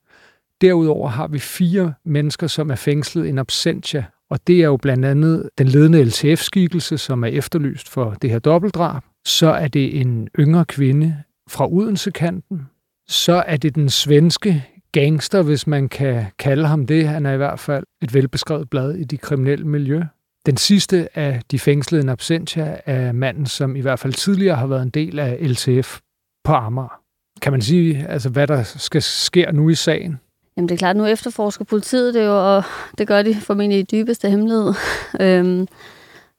Derudover 0.60 1.08
har 1.08 1.26
vi 1.26 1.38
fire 1.38 1.94
mennesker, 2.04 2.46
som 2.46 2.70
er 2.70 2.74
fængslet 2.74 3.26
in 3.26 3.38
absentia, 3.38 4.04
og 4.30 4.46
det 4.46 4.60
er 4.60 4.66
jo 4.66 4.76
blandt 4.76 5.04
andet 5.04 5.50
den 5.58 5.66
ledende 5.66 6.04
LTF-skikkelse, 6.04 6.98
som 6.98 7.24
er 7.24 7.28
efterlyst 7.28 7.88
for 7.88 8.10
det 8.22 8.30
her 8.30 8.38
dobbeltdrab. 8.38 9.02
Så 9.26 9.46
er 9.46 9.68
det 9.68 10.00
en 10.00 10.28
yngre 10.38 10.64
kvinde 10.64 11.16
fra 11.50 11.72
Odense-kanten. 11.72 12.66
Så 13.08 13.44
er 13.46 13.56
det 13.56 13.74
den 13.74 13.90
svenske 13.90 14.64
gangster, 14.92 15.42
hvis 15.42 15.66
man 15.66 15.88
kan 15.88 16.24
kalde 16.38 16.66
ham 16.66 16.86
det. 16.86 17.08
Han 17.08 17.26
er 17.26 17.32
i 17.32 17.36
hvert 17.36 17.60
fald 17.60 17.84
et 18.02 18.14
velbeskrevet 18.14 18.70
blad 18.70 18.94
i 18.94 19.04
de 19.04 19.18
kriminelle 19.18 19.66
miljø. 19.66 20.02
Den 20.46 20.56
sidste 20.56 21.18
af 21.18 21.42
de 21.50 21.58
fængslede 21.58 22.02
en 22.02 22.08
absentia 22.08 22.80
er 22.86 23.12
manden, 23.12 23.46
som 23.46 23.76
i 23.76 23.80
hvert 23.80 23.98
fald 23.98 24.12
tidligere 24.12 24.56
har 24.56 24.66
været 24.66 24.82
en 24.82 24.90
del 24.90 25.18
af 25.18 25.38
LTF 25.40 25.98
på 26.44 26.52
Amager. 26.52 27.00
Kan 27.42 27.52
man 27.52 27.62
sige, 27.62 28.06
altså, 28.08 28.28
hvad 28.28 28.46
der 28.46 28.62
skal 28.62 29.02
ske 29.02 29.46
nu 29.52 29.68
i 29.68 29.74
sagen? 29.74 30.20
Jamen 30.56 30.68
det 30.68 30.74
er 30.74 30.78
klart, 30.78 30.96
nu 30.96 31.04
efterforsker 31.06 31.64
politiet 31.64 32.14
det 32.14 32.24
jo, 32.24 32.54
og 32.56 32.64
det 32.98 33.08
gør 33.08 33.22
de 33.22 33.34
formentlig 33.34 33.78
i 33.78 33.82
dybeste 33.82 34.30
hemmelighed. 34.30 34.74
øhm, 35.20 35.66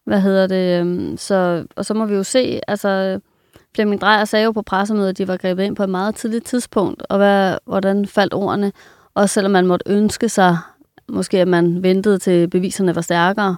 hvad 0.06 0.22
hedder 0.22 0.48
det? 0.48 0.80
Øhm, 0.80 1.18
så, 1.18 1.66
og 1.76 1.86
så 1.86 1.94
må 1.94 2.06
vi 2.06 2.16
jo 2.16 2.24
se, 2.24 2.60
altså 2.68 3.20
Flemming 3.78 4.02
Drejer 4.02 4.26
sagde 4.26 4.46
jo 4.46 4.52
på 4.52 4.62
pressemødet, 4.62 5.10
at 5.10 5.18
de 5.18 5.28
var 5.28 5.38
grebet 5.38 5.64
ind 5.64 5.76
på 5.76 5.84
et 5.84 5.90
meget 5.90 6.16
tidligt 6.16 6.46
tidspunkt, 6.46 7.04
og 7.10 7.18
hvad, 7.18 7.58
hvordan 7.66 8.06
faldt 8.06 8.34
ordene? 8.34 8.72
Også 9.16 9.34
selvom 9.34 9.52
man 9.52 9.68
måtte 9.68 9.92
ønske 9.92 10.30
sig, 10.30 10.58
måske 11.10 11.40
at 11.40 11.48
man 11.48 11.84
ventede 11.84 12.20
til 12.20 12.50
beviserne 12.50 12.96
var 12.96 13.02
stærkere. 13.02 13.58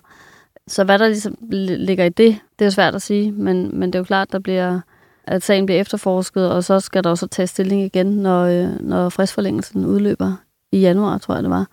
Så 0.68 0.84
hvad 0.84 1.00
der 1.00 1.08
ligesom 1.08 1.38
ligger 1.78 2.06
i 2.06 2.10
det, 2.10 2.40
det 2.60 2.66
er 2.66 2.70
svært 2.70 2.96
at 2.96 3.02
sige, 3.02 3.32
men, 3.32 3.80
men 3.80 3.94
det 3.94 3.96
er 3.96 4.00
jo 4.00 4.04
klart, 4.04 4.32
der 4.32 4.40
bliver, 4.40 4.80
at 5.28 5.44
sagen 5.44 5.66
bliver 5.66 5.82
efterforsket, 5.82 6.52
og 6.52 6.64
så 6.64 6.80
skal 6.80 7.04
der 7.04 7.10
også 7.10 7.28
tage 7.28 7.48
stilling 7.48 7.82
igen, 7.82 8.08
når, 8.08 8.44
øh, 8.46 8.80
når 8.80 9.10
fristforlængelsen 9.10 9.86
udløber 9.86 10.34
i 10.72 10.80
januar, 10.80 11.18
tror 11.18 11.34
jeg 11.34 11.44
det 11.44 11.52
var. 11.52 11.68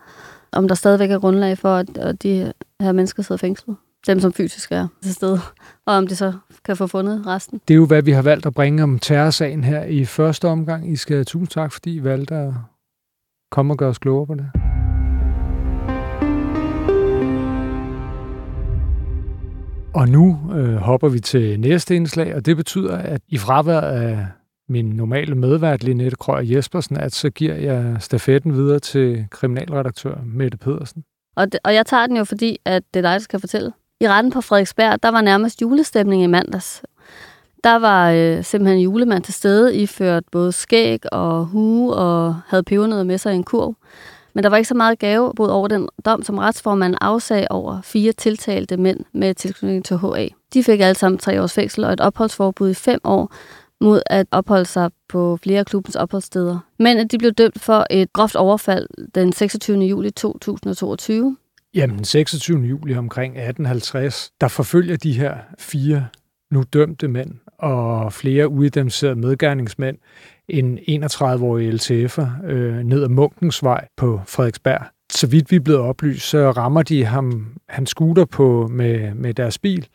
Om 0.52 0.68
der 0.68 0.74
stadigvæk 0.74 1.10
er 1.10 1.18
grundlag 1.18 1.58
for, 1.58 1.76
at 1.98 2.22
de 2.22 2.52
her 2.80 2.92
mennesker 2.92 3.22
sidder 3.22 3.38
fængslet 3.38 3.76
dem, 4.06 4.20
som 4.20 4.32
fysisk 4.32 4.72
er 4.72 4.88
til 5.02 5.14
stede, 5.14 5.40
og 5.86 5.94
om 5.94 6.06
det 6.06 6.18
så 6.18 6.32
kan 6.64 6.76
få 6.76 6.86
fundet 6.86 7.26
resten. 7.26 7.60
Det 7.68 7.74
er 7.74 7.78
jo, 7.78 7.86
hvad 7.86 8.02
vi 8.02 8.10
har 8.10 8.22
valgt 8.22 8.46
at 8.46 8.54
bringe 8.54 8.82
om 8.82 8.98
terrorsagen 8.98 9.64
her 9.64 9.84
i 9.84 10.04
første 10.04 10.48
omgang. 10.48 10.92
I 10.92 10.96
skal 10.96 11.24
tusind 11.24 11.48
tak, 11.48 11.72
fordi 11.72 11.96
I 11.96 12.04
valgte 12.04 12.34
at 12.34 12.52
komme 13.50 13.72
og 13.74 13.78
gøre 13.78 13.88
os 13.88 13.98
klogere 13.98 14.26
på 14.26 14.34
det. 14.34 14.50
Og 19.94 20.08
nu 20.08 20.38
øh, 20.54 20.76
hopper 20.76 21.08
vi 21.08 21.20
til 21.20 21.60
næste 21.60 21.96
indslag, 21.96 22.34
og 22.34 22.46
det 22.46 22.56
betyder, 22.56 22.96
at 22.96 23.20
i 23.28 23.38
fravær 23.38 23.80
af 23.80 24.26
min 24.68 24.84
normale 24.84 25.34
medvært, 25.34 25.84
Linette 25.84 26.16
Krøger 26.16 26.54
Jespersen, 26.56 26.96
at 26.96 27.12
så 27.12 27.30
giver 27.30 27.54
jeg 27.54 27.96
stafetten 28.00 28.54
videre 28.54 28.78
til 28.78 29.26
kriminalredaktør 29.30 30.14
Mette 30.24 30.58
Pedersen. 30.58 31.04
Og, 31.36 31.52
det, 31.52 31.60
og 31.64 31.74
jeg 31.74 31.86
tager 31.86 32.06
den 32.06 32.16
jo, 32.16 32.24
fordi 32.24 32.58
at 32.64 32.82
det 32.94 33.00
er 33.00 33.02
dig, 33.02 33.12
der 33.12 33.18
skal 33.18 33.40
fortælle, 33.40 33.72
i 34.00 34.08
retten 34.08 34.32
på 34.32 34.40
Frederiksberg, 34.40 35.02
der 35.02 35.08
var 35.08 35.20
nærmest 35.20 35.62
julestemning 35.62 36.22
i 36.22 36.26
mandags. 36.26 36.82
Der 37.64 37.76
var 37.76 38.10
øh, 38.10 38.44
simpelthen 38.44 38.80
julemand 38.80 39.22
til 39.22 39.34
stede, 39.34 39.76
iført 39.76 40.24
både 40.32 40.52
skæg 40.52 41.12
og 41.12 41.44
hue 41.44 41.94
og 41.94 42.36
havde 42.46 42.62
pebernødder 42.62 43.04
med 43.04 43.18
sig 43.18 43.32
i 43.32 43.36
en 43.36 43.44
kurv. 43.44 43.74
Men 44.34 44.44
der 44.44 44.50
var 44.50 44.56
ikke 44.56 44.68
så 44.68 44.74
meget 44.74 44.98
gave 44.98 45.32
både 45.36 45.52
over 45.52 45.68
den 45.68 45.88
dom, 46.04 46.22
som 46.22 46.38
retsformanden 46.38 46.98
afsag 47.00 47.46
over 47.50 47.80
fire 47.82 48.12
tiltalte 48.12 48.76
mænd 48.76 49.00
med 49.12 49.34
tilknytning 49.34 49.84
til 49.84 49.96
HA. 49.96 50.28
De 50.54 50.64
fik 50.64 50.80
alle 50.80 50.94
sammen 50.94 51.18
tre 51.18 51.42
års 51.42 51.52
fængsel 51.52 51.84
og 51.84 51.92
et 51.92 52.00
opholdsforbud 52.00 52.70
i 52.70 52.74
fem 52.74 53.00
år 53.04 53.32
mod 53.80 54.02
at 54.06 54.26
opholde 54.30 54.64
sig 54.64 54.90
på 55.08 55.38
flere 55.42 55.58
af 55.58 55.66
klubbens 55.66 55.96
opholdssteder. 55.96 56.58
Men 56.78 57.08
de 57.08 57.18
blev 57.18 57.32
dømt 57.32 57.60
for 57.60 57.86
et 57.90 58.12
groft 58.12 58.36
overfald 58.36 58.88
den 59.14 59.32
26. 59.32 59.78
juli 59.78 60.10
2022. 60.10 61.36
Jamen, 61.76 62.04
26. 62.04 62.60
juli 62.60 62.96
omkring 62.96 63.32
1850, 63.32 64.30
der 64.40 64.48
forfølger 64.48 64.96
de 64.96 65.12
her 65.12 65.36
fire 65.58 66.06
nu 66.50 66.64
dømte 66.72 67.08
mænd 67.08 67.34
og 67.58 68.12
flere 68.12 68.48
uidentificerede 68.48 69.16
medgerningsmænd 69.16 69.98
en 70.48 70.78
31-årig 70.78 71.74
LTF'er 71.74 72.46
øh, 72.46 72.78
ned 72.78 73.02
ad 73.02 73.08
Munkens 73.08 73.62
vej 73.62 73.88
på 73.96 74.20
Frederiksberg. 74.26 74.86
Så 75.12 75.26
vidt 75.26 75.50
vi 75.50 75.56
er 75.56 75.60
blevet 75.60 75.80
oplyst, 75.80 76.28
så 76.28 76.50
rammer 76.50 76.82
de 76.82 77.04
ham, 77.04 77.56
han 77.68 77.86
scooter 77.86 78.24
på 78.24 78.66
med, 78.66 79.14
med 79.14 79.34
deres 79.34 79.58
bil, 79.58 79.86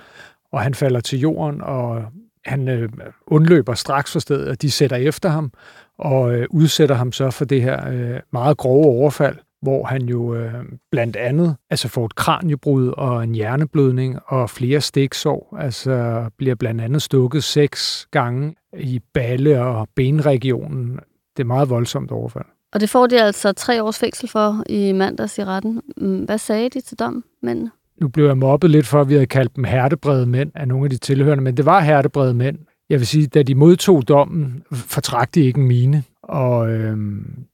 og 0.52 0.62
han 0.62 0.74
falder 0.74 1.00
til 1.00 1.20
jorden, 1.20 1.62
og 1.62 2.04
han 2.46 2.68
øh, 2.68 2.90
undløber 3.28 3.74
straks 3.74 4.12
for 4.12 4.20
stedet, 4.20 4.48
og 4.48 4.62
de 4.62 4.72
sætter 4.72 4.98
efter 4.98 5.30
ham 5.30 5.52
og 5.98 6.36
øh, 6.36 6.48
udsætter 6.50 6.96
ham 6.96 7.12
så 7.12 7.32
for 7.32 7.46
det 7.46 7.62
her 7.62 7.90
øh, 7.90 8.20
meget 8.32 8.58
grove 8.58 8.86
overfald, 8.86 9.38
hvor 9.62 9.86
han 9.86 10.02
jo 10.02 10.36
øh, 10.36 10.54
blandt 10.92 11.16
andet 11.16 11.56
altså 11.70 11.88
får 11.88 12.06
et 12.06 12.16
kranjebrud 12.16 12.88
og 12.88 13.24
en 13.24 13.36
hjerneblødning 13.36 14.20
og 14.28 14.50
flere 14.50 14.82
stiksår, 14.82 15.58
altså 15.60 16.26
bliver 16.38 16.56
blandt 16.56 16.82
andet 16.82 17.02
stukket 17.02 17.44
seks 17.44 18.08
gange 18.12 18.56
i 18.80 19.02
balle- 19.14 19.62
og 19.62 19.88
benregionen. 19.96 21.00
Det 21.38 21.44
er 21.44 21.48
meget 21.48 21.70
voldsomt 21.70 22.12
overfald. 22.12 22.46
Og 22.74 22.80
det 22.80 22.90
får 22.90 23.08
de 23.08 23.22
altså 23.22 23.54
tre 23.54 23.84
års 23.84 24.00
fængsel 24.00 24.30
for 24.30 24.64
i 24.70 24.92
mandags 24.92 25.38
i 25.38 25.44
retten. 25.44 25.82
Mm, 25.98 26.24
hvad 26.24 26.38
sagde 26.38 26.70
de 26.70 26.82
til 26.82 27.00
dom, 27.00 27.24
mændene? 27.44 27.72
Nu 28.02 28.08
blev 28.08 28.26
jeg 28.26 28.38
mobbet 28.38 28.70
lidt 28.70 28.88
for, 28.88 29.02
at 29.02 29.10
vi 29.10 29.14
havde 29.14 29.26
kaldt 29.26 29.56
dem 29.56 29.64
hertebrede 29.64 30.26
mænd 30.26 30.52
af 30.56 30.68
nogle 30.68 30.86
af 30.86 30.90
de 30.90 30.98
tilhørende, 30.98 31.44
men 31.44 31.58
det 31.58 31.66
var 31.66 31.80
hertebrede 31.80 32.34
mænd. 32.34 32.58
Jeg 32.90 33.00
vil 33.00 33.08
sige, 33.08 33.28
da 33.28 33.44
de 33.44 33.56
modtog 33.56 34.08
dommen, 34.08 34.64
fortrak 34.74 35.36
de 35.36 35.42
ikke 35.42 35.60
en 35.60 35.68
mine. 35.68 36.04
Og 36.24 36.70
øh, 36.70 36.98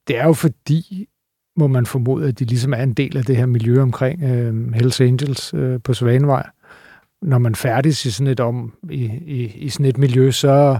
det 0.07 0.17
er 0.17 0.25
jo 0.25 0.33
fordi, 0.33 1.07
må 1.57 1.67
man 1.67 1.85
formode, 1.85 2.27
at 2.27 2.39
de 2.39 2.45
ligesom 2.45 2.73
er 2.73 2.83
en 2.83 2.93
del 2.93 3.17
af 3.17 3.25
det 3.25 3.37
her 3.37 3.45
miljø 3.45 3.81
omkring 3.81 4.23
øh, 4.23 4.73
Hells 4.73 5.01
Angels 5.01 5.53
øh, 5.53 5.79
på 5.83 5.93
Svanevej. 5.93 6.49
Når 7.21 7.37
man 7.37 7.55
færdes 7.55 8.05
i 8.05 8.11
sådan 8.11 8.31
et, 8.31 8.39
om, 8.39 8.73
i, 8.89 9.03
i, 9.25 9.53
i 9.55 9.69
sådan 9.69 9.85
et 9.85 9.97
miljø, 9.97 10.31
så, 10.31 10.79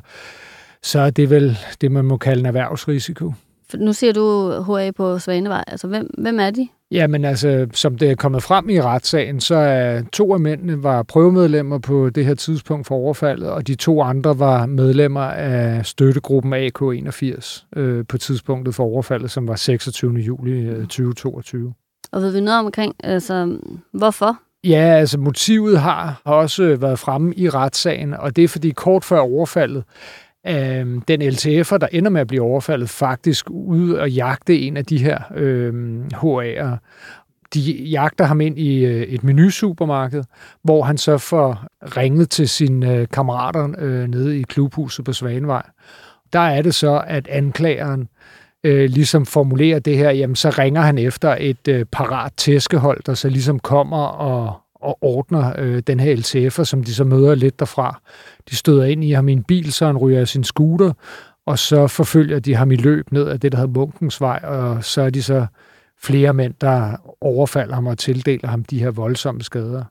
så 0.84 1.00
er 1.00 1.10
det 1.10 1.30
vel 1.30 1.58
det, 1.82 1.92
man 1.92 2.06
må 2.06 2.18
kalde 2.18 2.40
en 2.40 2.46
erhvervsrisiko. 2.46 3.34
Nu 3.76 3.94
ser 3.94 4.14
du 4.14 4.52
HA 4.62 4.92
på 4.92 5.20
Svanevej. 5.20 5.64
Altså, 5.68 5.88
hvem, 5.88 6.10
hvem 6.18 6.40
er 6.40 6.50
de? 6.50 6.68
Jamen 6.91 7.25
altså, 7.25 7.67
som 7.74 7.98
det 7.98 8.12
er 8.12 8.15
kommet 8.15 8.44
frem 8.44 8.70
i 8.70 8.82
retssagen, 8.82 9.39
så 9.39 9.56
er 9.56 10.01
to 10.13 10.34
af 10.34 10.39
mændene 10.39 10.84
var 10.84 11.03
prøvemedlemmer 11.03 11.77
på 11.77 12.10
det 12.10 12.25
her 12.25 12.36
tidspunkt 12.36 12.88
for 12.88 12.96
overfaldet, 12.96 13.50
og 13.50 13.67
de 13.67 13.75
to 13.75 14.01
andre 14.01 14.39
var 14.39 14.65
medlemmer 14.65 15.22
af 15.22 15.86
støttegruppen 15.86 16.53
AK81 16.53 17.65
øh, 17.75 18.06
på 18.10 18.17
tidspunktet 18.17 18.75
for 18.75 18.84
overfaldet, 18.84 19.32
som 19.32 19.48
var 19.48 19.56
26. 19.56 20.13
juli 20.13 20.51
øh, 20.51 20.82
2022. 20.82 21.74
Og 22.12 22.22
ved 22.22 22.32
vi 22.32 22.39
noget 22.39 22.60
omkring, 22.60 22.96
altså, 23.03 23.58
hvorfor? 23.94 24.38
Ja, 24.63 24.96
altså 25.00 25.17
motivet 25.20 25.79
har 25.79 26.22
også 26.25 26.75
været 26.75 27.00
fremme 27.00 27.34
i 27.36 27.50
retssagen, 27.50 28.13
og 28.13 28.36
det 28.36 28.44
er 28.44 28.48
fordi 28.48 28.70
kort 28.70 29.03
før 29.03 29.20
overfaldet, 29.20 29.84
øh, 30.48 31.01
den 31.08 31.22
LTF'er, 31.22 31.77
der 31.77 31.88
ender 31.92 32.10
med 32.10 32.22
at 32.22 32.27
blive 32.27 32.42
overfaldet, 32.42 32.89
faktisk 32.89 33.50
ude 33.50 34.01
og 34.01 34.12
jagte 34.12 34.60
en 34.60 34.77
af 34.77 34.86
de 34.86 34.98
her 34.98 35.20
øh, 35.36 36.01
HA'ere. 36.13 36.77
De 37.54 37.60
jagter 37.72 38.25
ham 38.25 38.42
ind 38.42 38.60
i 38.60 38.86
øh, 38.86 39.01
et 39.01 39.24
menusupermarked, 39.24 40.24
hvor 40.63 40.84
han 40.84 40.98
så 40.98 41.18
får 41.18 41.68
ringet 41.82 42.30
til 42.30 42.50
sine 42.50 42.96
øh, 42.96 43.08
kammerater 43.13 43.70
øh, 43.77 44.08
nede 44.08 44.39
i 44.39 44.42
klubhuset 44.42 45.06
på 45.06 45.13
Svanevej. 45.13 45.63
Der 46.34 46.39
er 46.39 46.62
det 46.62 46.75
så, 46.75 47.04
at 47.08 47.27
anklageren 47.27 48.08
øh, 48.63 48.89
ligesom 48.89 49.25
formulerer 49.25 49.80
det 49.80 49.98
her, 49.98 50.12
jamen 50.12 50.36
så 50.36 50.50
ringer 50.50 50.82
han 50.82 50.98
efter 50.98 51.36
et 51.39 51.68
øh, 51.68 51.86
parat 51.86 52.34
tæskehold, 52.38 53.04
der 53.06 53.13
så 53.13 53.30
ligesom 53.30 53.60
kommer 53.60 54.04
og, 54.06 54.62
og 54.82 54.98
ordner 55.02 55.54
øh, 55.58 55.80
den 55.88 56.00
her 56.00 56.16
LTF'er, 56.16 56.64
som 56.64 56.84
de 56.84 56.94
så 56.94 57.04
møder 57.04 57.36
lidt 57.36 57.60
derfra. 57.60 58.02
De 58.50 58.56
støder 58.56 58.86
ind 58.86 59.04
i 59.04 59.12
ham 59.12 59.30
i 59.30 59.32
en 59.32 59.44
bil, 59.44 59.74
så 59.74 59.86
han 59.86 59.98
ryger 59.98 60.26
sin 60.26 60.44
scooter, 60.44 60.94
og 61.46 61.60
så 61.60 61.88
forfølger 61.88 62.40
de 62.40 62.56
ham 62.56 62.72
i 62.72 62.76
løb 62.76 63.12
ned 63.12 63.28
af 63.28 63.40
det, 63.40 63.52
der 63.52 63.58
hedder 63.58 63.74
Munkens 63.74 64.22
Vej, 64.22 64.40
og 64.44 64.84
så 64.84 65.02
er 65.02 65.10
de 65.10 65.24
så 65.24 65.46
flere 66.02 66.34
mænd, 66.34 66.54
der 66.62 66.98
overfalder 67.22 67.76
ham 67.76 67.88
og 67.88 67.98
tildeler 67.98 68.50
ham 68.50 68.64
de 68.64 68.80
her 68.80 68.92
voldsomme 68.92 69.42
skader. 69.42 69.84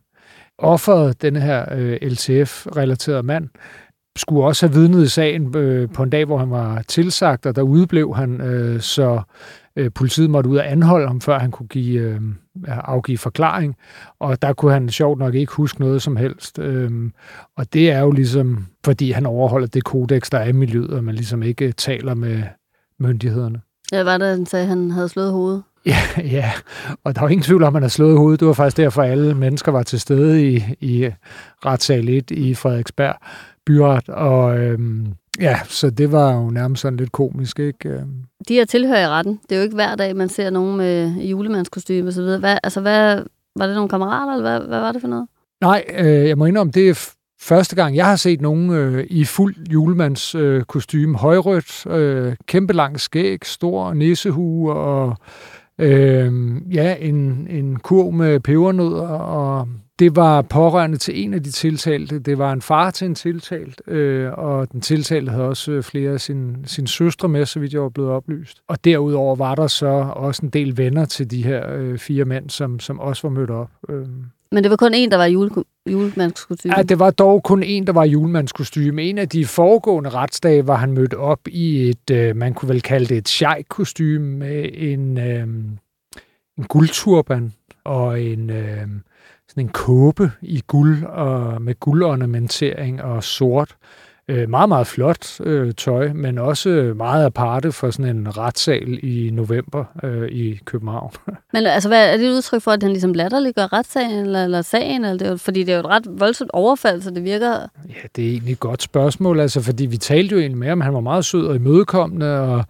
Offeret, 0.59 1.23
den 1.23 1.37
her 1.37 1.65
øh, 1.73 1.99
LTF-relaterede 2.03 3.23
mand, 3.23 3.49
skulle 4.17 4.45
også 4.45 4.67
have 4.67 4.75
vidnet 4.75 5.05
i 5.05 5.09
sagen 5.09 5.57
øh, 5.57 5.89
på 5.93 6.03
en 6.03 6.11
dag, 6.11 6.25
hvor 6.25 6.39
han 6.39 6.51
var 6.51 6.83
tilsagt, 6.83 7.47
og 7.47 7.57
der 7.57 7.63
udblev 7.63 8.15
han, 8.15 8.41
øh, 8.41 8.81
så 8.81 9.21
øh, 9.77 9.91
politiet 9.93 10.31
måtte 10.31 10.51
ud 10.51 10.57
og 10.57 10.71
anholde 10.71 11.07
ham, 11.07 11.21
før 11.21 11.39
han 11.39 11.51
kunne 11.51 11.69
give, 11.69 12.01
øh, 12.01 12.21
afgive 12.67 13.19
forklaring. 13.19 13.77
Og 14.21 14.43
der 14.43 14.53
kunne 14.53 14.73
han 14.73 14.89
sjovt 14.89 15.19
nok 15.19 15.35
ikke 15.35 15.53
huske 15.53 15.81
noget 15.81 16.03
som 16.03 16.17
helst. 16.17 16.59
Øh, 16.59 16.91
og 17.57 17.73
det 17.73 17.91
er 17.91 18.01
jo 18.01 18.11
ligesom, 18.11 18.67
fordi 18.85 19.11
han 19.11 19.27
overholder 19.27 19.67
det 19.67 19.85
kodex, 19.85 20.31
der 20.31 20.39
er 20.39 20.49
i 20.49 20.53
miljøet, 20.53 20.91
og 20.91 21.05
man 21.05 21.15
ligesom 21.15 21.43
ikke 21.43 21.73
taler 21.73 22.15
med 22.15 22.43
myndighederne. 23.01 23.61
Ja, 23.93 24.03
var 24.03 24.19
det, 24.19 24.29
han 24.29 24.47
sagde, 24.47 24.63
at 24.63 24.69
han 24.69 24.91
havde 24.91 25.09
slået 25.09 25.33
hovedet? 25.33 25.63
Ja, 25.87 25.99
ja, 26.19 26.53
og 27.05 27.15
der 27.15 27.21
var 27.21 27.29
ingen 27.29 27.45
tvivl 27.45 27.63
om, 27.63 27.67
at 27.67 27.73
han 27.73 27.83
har 27.83 27.89
slået 27.89 28.19
hovedet. 28.19 28.41
Det 28.41 28.49
var 28.49 28.55
faktisk 28.55 28.77
derfor, 28.77 29.03
at 29.03 29.11
alle 29.11 29.35
mennesker 29.35 29.73
var 29.73 29.83
til 29.83 30.01
stede 30.01 30.53
i, 30.53 30.65
i 30.81 31.11
retssal 31.65 32.09
1 32.09 32.31
i 32.31 32.55
Frederiksberg 32.55 33.17
byret, 33.67 34.09
og 34.09 34.59
øhm, 34.59 35.07
ja, 35.41 35.61
så 35.65 35.91
det 35.91 36.13
var 36.13 36.35
jo 36.35 36.51
nærmest 36.51 36.83
sådan 36.83 36.97
lidt 36.97 37.13
komisk, 37.13 37.59
ikke? 37.59 37.89
Øhm. 37.89 38.23
De 38.49 38.55
her 38.55 38.65
tilhører 38.65 39.03
i 39.03 39.09
retten. 39.09 39.41
Det 39.43 39.53
er 39.53 39.57
jo 39.57 39.63
ikke 39.63 39.75
hver 39.75 39.95
dag, 39.95 40.17
man 40.17 40.29
ser 40.29 40.51
nogen 40.51 40.77
med 40.77 41.11
julemandskostyme 41.11 42.09
og 42.09 42.13
så 42.13 42.23
videre. 42.23 42.39
Hvad, 42.39 42.59
altså, 42.63 42.81
hvad, 42.81 43.23
var 43.57 43.67
det 43.67 43.75
nogle 43.75 43.89
kammerater, 43.89 44.33
eller 44.33 44.51
hvad, 44.51 44.69
hvad 44.69 44.81
var 44.81 44.93
det 44.93 45.01
for 45.01 45.09
noget? 45.09 45.27
Nej, 45.61 45.85
øh, 45.99 46.29
jeg 46.29 46.39
må 46.39 46.47
indrømme, 46.47 46.73
det 46.73 46.89
er 46.89 47.11
første 47.41 47.77
gang, 47.77 47.97
jeg 47.97 48.07
har 48.07 48.17
set 48.17 48.41
nogen 48.41 48.71
øh, 48.71 49.07
i 49.11 49.25
fuld 49.25 49.57
julemandskostyme. 49.71 51.13
Øh, 51.13 51.21
højrødt, 51.21 51.87
øh, 51.87 52.37
kæmpe 52.47 52.73
lang 52.73 53.01
skæg, 53.01 53.47
stor 53.47 53.95
nissehue 53.95 54.73
og 54.73 55.17
øh, 55.79 56.33
ja, 56.75 56.97
en, 57.01 57.47
en 57.51 57.77
kurv 57.77 58.13
med 58.13 58.41
pebernødder 58.41 59.09
og 59.09 59.69
det 59.99 60.17
var 60.17 60.43
pårørende 60.43 60.97
til 60.97 61.25
en 61.25 61.35
af 61.35 61.43
de 61.43 61.51
tiltalte. 61.51 62.19
Det 62.19 62.39
var 62.39 62.53
en 62.53 62.63
far 62.63 62.91
til 62.91 63.07
en 63.07 63.15
tiltalt, 63.15 63.83
øh, 63.87 64.33
og 64.33 64.73
den 64.73 64.81
tiltalte 64.81 65.31
havde 65.31 65.49
også 65.49 65.73
øh, 65.73 65.83
flere 65.83 66.11
af 66.11 66.21
sine, 66.21 66.57
sin 66.65 66.87
søstre 66.87 67.29
med, 67.29 67.47
så 67.47 67.61
vidt 67.61 67.73
jeg 67.73 67.83
var 67.83 67.89
blevet 67.89 68.11
oplyst. 68.11 68.63
Og 68.69 68.85
derudover 68.85 69.37
var 69.37 69.55
der 69.55 69.67
så 69.67 69.87
også 70.17 70.43
en 70.43 70.51
del 70.51 70.77
venner 70.77 71.05
til 71.05 71.31
de 71.31 71.45
her 71.45 71.73
øh, 71.73 71.99
fire 71.99 72.25
mænd, 72.25 72.51
som, 72.51 72.81
som 72.81 73.01
også 73.01 73.29
var 73.29 73.35
mødt 73.35 73.51
op. 73.51 73.71
Øh. 73.89 74.07
Men 74.53 74.63
det 74.63 74.71
var 74.71 74.77
kun 74.77 74.95
en, 74.95 75.11
der 75.11 75.17
var 75.17 75.25
jule, 75.25 75.51
julemandskostyme? 75.91 76.75
Ja, 76.77 76.83
det 76.83 76.99
var 76.99 77.11
dog 77.11 77.43
kun 77.43 77.63
en, 77.63 77.87
der 77.87 77.93
var 77.93 78.05
julemandskostyme. 78.05 79.03
En 79.03 79.19
af 79.19 79.29
de 79.29 79.47
foregående 79.47 80.11
retsdage 80.11 80.67
var 80.67 80.77
han 80.77 80.93
mødt 80.93 81.15
op 81.15 81.49
i 81.49 81.89
et, 81.89 82.11
øh, 82.11 82.37
man 82.37 82.55
kunne 82.55 82.69
vel 82.69 82.83
kalde 82.83 83.07
det 83.07 83.17
et 83.17 83.29
sheik-kostyme 83.29 84.37
med 84.39 84.69
en, 84.73 85.19
øh, 85.19 85.43
en 86.59 86.65
guldturban 86.69 87.53
og 87.85 88.23
en... 88.23 88.51
Øh, 88.51 88.87
sådan 89.49 89.67
en 89.67 89.73
kåbe 89.73 90.33
i 90.43 90.63
guld 90.67 91.05
og 91.05 91.63
med 91.63 91.81
guldornamentering 91.81 93.03
og 93.03 93.25
sort. 93.25 93.77
Øh, 94.29 94.51
meget, 94.51 94.69
meget 94.69 94.87
flot 94.87 95.41
øh, 95.41 95.75
tøj, 95.75 96.13
men 96.13 96.39
også 96.39 96.93
meget 96.97 97.27
aparte 97.27 97.73
for 97.73 97.91
sådan 97.91 98.17
en 98.17 98.37
retssal 98.39 98.99
i 99.03 99.31
november 99.31 99.85
øh, 100.03 100.29
i 100.29 100.61
København. 100.65 101.13
Men 101.53 101.67
altså, 101.67 101.89
hvad, 101.89 102.13
er 102.13 102.17
det 102.17 102.27
et 102.27 102.31
udtryk 102.31 102.63
for, 102.63 102.71
at 102.71 102.83
han 102.83 102.93
ligesom 102.93 103.13
latterliggør 103.13 103.73
retssagen 103.73 104.25
eller, 104.25 104.45
eller 104.45 104.63
sagen? 104.63 105.05
Eller 105.05 105.19
det 105.19 105.29
er, 105.29 105.37
fordi 105.37 105.63
det 105.63 105.73
er 105.73 105.77
jo 105.77 105.81
et 105.81 105.87
ret 105.87 106.07
voldsomt 106.09 106.51
overfald, 106.53 107.03
så 107.03 107.11
det 107.11 107.25
virker... 107.25 107.53
Ja, 107.89 108.09
det 108.17 108.25
er 108.25 108.31
egentlig 108.31 108.53
et 108.53 108.61
godt 108.61 108.83
spørgsmål, 108.83 109.41
altså, 109.41 109.61
fordi 109.61 109.87
vi 109.87 109.97
talte 109.97 110.35
jo 110.35 110.41
egentlig 110.41 110.59
med 110.59 110.69
ham. 110.69 110.81
Han 110.81 110.95
var 110.95 111.01
meget 111.01 111.25
sød 111.25 111.47
og 111.47 111.57
imødekommende, 111.57 112.41
og 112.41 112.65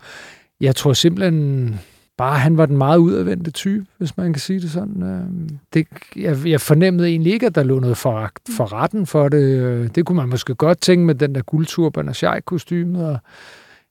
jeg 0.61 0.77
tror 0.77 0.93
simpelthen 0.93 1.81
bare 2.17 2.39
han 2.39 2.57
var 2.57 2.67
den 2.67 2.77
meget 2.77 2.99
udadvendte 2.99 3.51
type, 3.51 3.87
hvis 3.99 4.17
man 4.17 4.33
kan 4.33 4.41
sige 4.41 4.61
det 4.61 4.71
sådan. 4.71 5.03
Øh. 5.03 5.51
Det, 5.75 5.87
jeg, 6.17 6.47
jeg 6.47 6.61
fornemmede 6.61 7.09
egentlig 7.09 7.33
ikke, 7.33 7.47
at 7.47 7.55
der 7.55 7.63
lå 7.63 7.81
noget 7.81 7.97
for, 7.97 8.31
for 8.57 8.73
retten 8.73 9.07
for 9.07 9.29
det. 9.29 9.63
Øh. 9.63 9.89
Det 9.95 10.05
kunne 10.07 10.17
man 10.17 10.29
måske 10.29 10.55
godt 10.55 10.81
tænke 10.81 11.07
med 11.07 11.15
den 11.15 11.35
der 11.35 11.43
guldturban 11.43 12.09
og 12.09 12.45
kostymet 12.45 13.07
og 13.07 13.19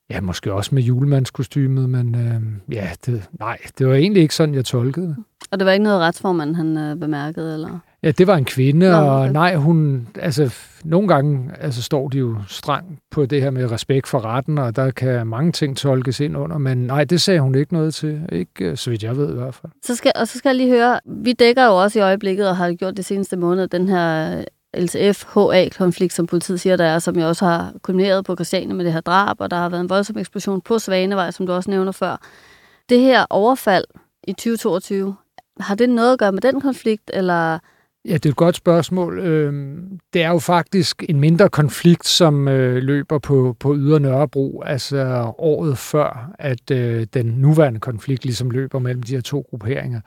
ja, 0.09 0.21
måske 0.21 0.53
også 0.53 0.75
med 0.75 0.83
julemandskostymet, 0.83 1.89
men 1.89 2.15
øh, 2.15 2.75
ja, 2.75 2.89
det, 3.05 3.29
nej, 3.39 3.57
det 3.77 3.87
var 3.87 3.93
egentlig 3.93 4.21
ikke 4.21 4.35
sådan, 4.35 4.55
jeg 4.55 4.65
tolkede 4.65 5.07
det. 5.07 5.15
Og 5.51 5.59
det 5.59 5.65
var 5.65 5.71
ikke 5.71 5.83
noget 5.83 5.99
retsformand, 5.99 6.55
han 6.55 6.77
øh, 6.77 6.95
bemærkede, 6.95 7.53
eller? 7.53 7.79
Ja, 8.05 8.11
det 8.11 8.27
var 8.27 8.35
en 8.35 8.45
kvinde, 8.45 8.89
Nå, 8.89 8.97
og 8.97 9.29
nej, 9.29 9.55
hun, 9.55 10.07
altså, 10.19 10.55
nogle 10.83 11.07
gange 11.07 11.51
altså, 11.59 11.81
står 11.81 12.09
de 12.09 12.17
jo 12.17 12.35
streng 12.47 12.99
på 13.11 13.25
det 13.25 13.41
her 13.41 13.49
med 13.49 13.71
respekt 13.71 14.07
for 14.07 14.25
retten, 14.25 14.57
og 14.57 14.75
der 14.75 14.91
kan 14.91 15.27
mange 15.27 15.51
ting 15.51 15.77
tolkes 15.77 16.19
ind 16.19 16.37
under, 16.37 16.57
men 16.57 16.77
nej, 16.77 17.03
det 17.03 17.21
sagde 17.21 17.39
hun 17.39 17.55
ikke 17.55 17.73
noget 17.73 17.93
til, 17.93 18.29
ikke 18.31 18.65
øh, 18.65 18.77
så 18.77 18.89
vidt 18.89 19.03
jeg 19.03 19.17
ved 19.17 19.31
i 19.31 19.37
hvert 19.37 19.53
fald. 19.53 19.71
Så 19.83 19.95
skal, 19.95 20.11
og 20.15 20.27
så 20.27 20.37
skal 20.37 20.49
jeg 20.49 20.55
lige 20.55 20.69
høre, 20.69 20.99
vi 21.05 21.33
dækker 21.33 21.65
jo 21.65 21.81
også 21.81 21.99
i 21.99 22.01
øjeblikket, 22.01 22.49
og 22.49 22.57
har 22.57 22.73
gjort 22.73 22.97
det 22.97 23.05
seneste 23.05 23.37
måned, 23.37 23.67
den 23.67 23.89
her 23.89 24.43
LTF-HA-konflikt, 24.77 26.13
som 26.13 26.27
politiet 26.27 26.59
siger, 26.59 26.77
der 26.77 26.85
er, 26.85 26.99
som 26.99 27.19
jeg 27.19 27.27
også 27.27 27.45
har 27.45 27.73
kulmineret 27.81 28.25
på 28.25 28.35
Christiania 28.35 28.75
med 28.75 28.85
det 28.85 28.93
her 28.93 29.01
drab, 29.01 29.41
og 29.41 29.51
der 29.51 29.57
har 29.57 29.69
været 29.69 29.81
en 29.81 29.89
voldsom 29.89 30.17
eksplosion 30.17 30.61
på 30.61 30.79
Svanevej, 30.79 31.31
som 31.31 31.47
du 31.47 31.53
også 31.53 31.69
nævner 31.69 31.91
før. 31.91 32.21
Det 32.89 32.99
her 32.99 33.25
overfald 33.29 33.85
i 34.27 34.33
2022, 34.33 35.15
har 35.59 35.75
det 35.75 35.89
noget 35.89 36.13
at 36.13 36.19
gøre 36.19 36.31
med 36.31 36.41
den 36.41 36.61
konflikt, 36.61 37.11
eller 37.13 37.59
Ja, 38.07 38.13
det 38.13 38.25
er 38.25 38.29
et 38.29 38.35
godt 38.35 38.55
spørgsmål. 38.55 39.19
Øhm, 39.19 39.99
det 40.13 40.23
er 40.23 40.29
jo 40.29 40.39
faktisk 40.39 41.03
en 41.09 41.19
mindre 41.19 41.49
konflikt, 41.49 42.07
som 42.07 42.47
øh, 42.47 42.75
løber 42.75 43.19
på, 43.19 43.55
på 43.59 43.75
Ydre 43.75 43.99
Nørrebro, 43.99 44.61
altså 44.61 45.31
året 45.37 45.77
før, 45.77 46.31
at 46.39 46.71
øh, 46.71 47.07
den 47.13 47.25
nuværende 47.25 47.79
konflikt 47.79 48.25
ligesom 48.25 48.51
løber 48.51 48.79
mellem 48.79 49.03
de 49.03 49.13
her 49.15 49.21
to 49.21 49.45
grupperinger. 49.49 50.01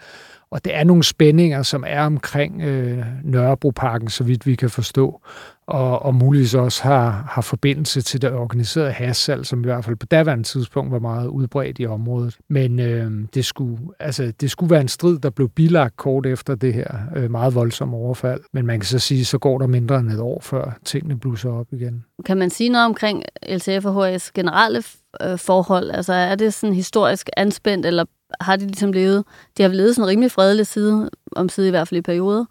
Og 0.50 0.64
det 0.64 0.74
er 0.74 0.84
nogle 0.84 1.02
spændinger, 1.02 1.62
som 1.62 1.84
er 1.86 2.02
omkring 2.02 2.62
øh, 2.62 3.04
Nørrebroparken, 3.24 4.08
så 4.08 4.24
vidt 4.24 4.46
vi 4.46 4.54
kan 4.54 4.70
forstå, 4.70 5.20
og, 5.68 6.02
og 6.02 6.14
muligvis 6.14 6.54
også 6.54 6.82
har, 6.82 7.28
har 7.30 7.42
forbindelse 7.42 8.00
til 8.00 8.22
det 8.22 8.32
organiserede 8.32 8.92
hassal, 8.92 9.44
som 9.44 9.60
i 9.60 9.64
hvert 9.64 9.84
fald 9.84 9.96
på 9.96 10.06
daværende 10.06 10.44
tidspunkt 10.44 10.92
var 10.92 10.98
meget 10.98 11.26
udbredt 11.26 11.78
i 11.78 11.86
området. 11.86 12.36
Men 12.48 12.80
øh, 12.80 13.10
det, 13.34 13.44
skulle, 13.44 13.78
altså, 13.98 14.32
det 14.40 14.50
skulle 14.50 14.70
være 14.70 14.80
en 14.80 14.88
strid, 14.88 15.18
der 15.18 15.30
blev 15.30 15.48
bilagt 15.48 15.96
kort 15.96 16.26
efter 16.26 16.54
det 16.54 16.74
her 16.74 16.94
øh, 17.16 17.30
meget 17.30 17.54
voldsomme 17.54 17.96
overfald. 17.96 18.40
Men 18.52 18.66
man 18.66 18.80
kan 18.80 18.86
så 18.86 18.98
sige, 18.98 19.24
så 19.24 19.38
går 19.38 19.58
der 19.58 19.66
mindre 19.66 19.98
end 19.98 20.10
et 20.10 20.20
år, 20.20 20.40
før 20.40 20.78
tingene 20.84 21.18
blusser 21.18 21.50
op 21.50 21.66
igen. 21.72 22.04
Kan 22.26 22.36
man 22.36 22.50
sige 22.50 22.68
noget 22.68 22.86
omkring 22.86 23.22
LTF 23.48 23.84
og 23.84 24.16
HS 24.16 24.30
generelle 24.30 24.82
øh, 25.22 25.38
forhold? 25.38 25.90
Altså 25.90 26.12
er 26.12 26.34
det 26.34 26.54
sådan 26.54 26.74
historisk 26.74 27.28
anspændt, 27.36 27.86
eller 27.86 28.04
har 28.40 28.56
de 28.56 28.66
ligesom 28.66 28.92
levet, 28.92 29.24
de 29.56 29.62
har 29.62 29.70
levet 29.70 29.94
sådan 29.94 30.04
en 30.04 30.08
rimelig 30.08 30.30
fredelig 30.30 30.66
side, 30.66 31.10
om 31.36 31.48
side 31.48 31.66
i 31.66 31.70
hvert 31.70 31.88
fald 31.88 31.98
i 31.98 32.02
perioder? 32.02 32.44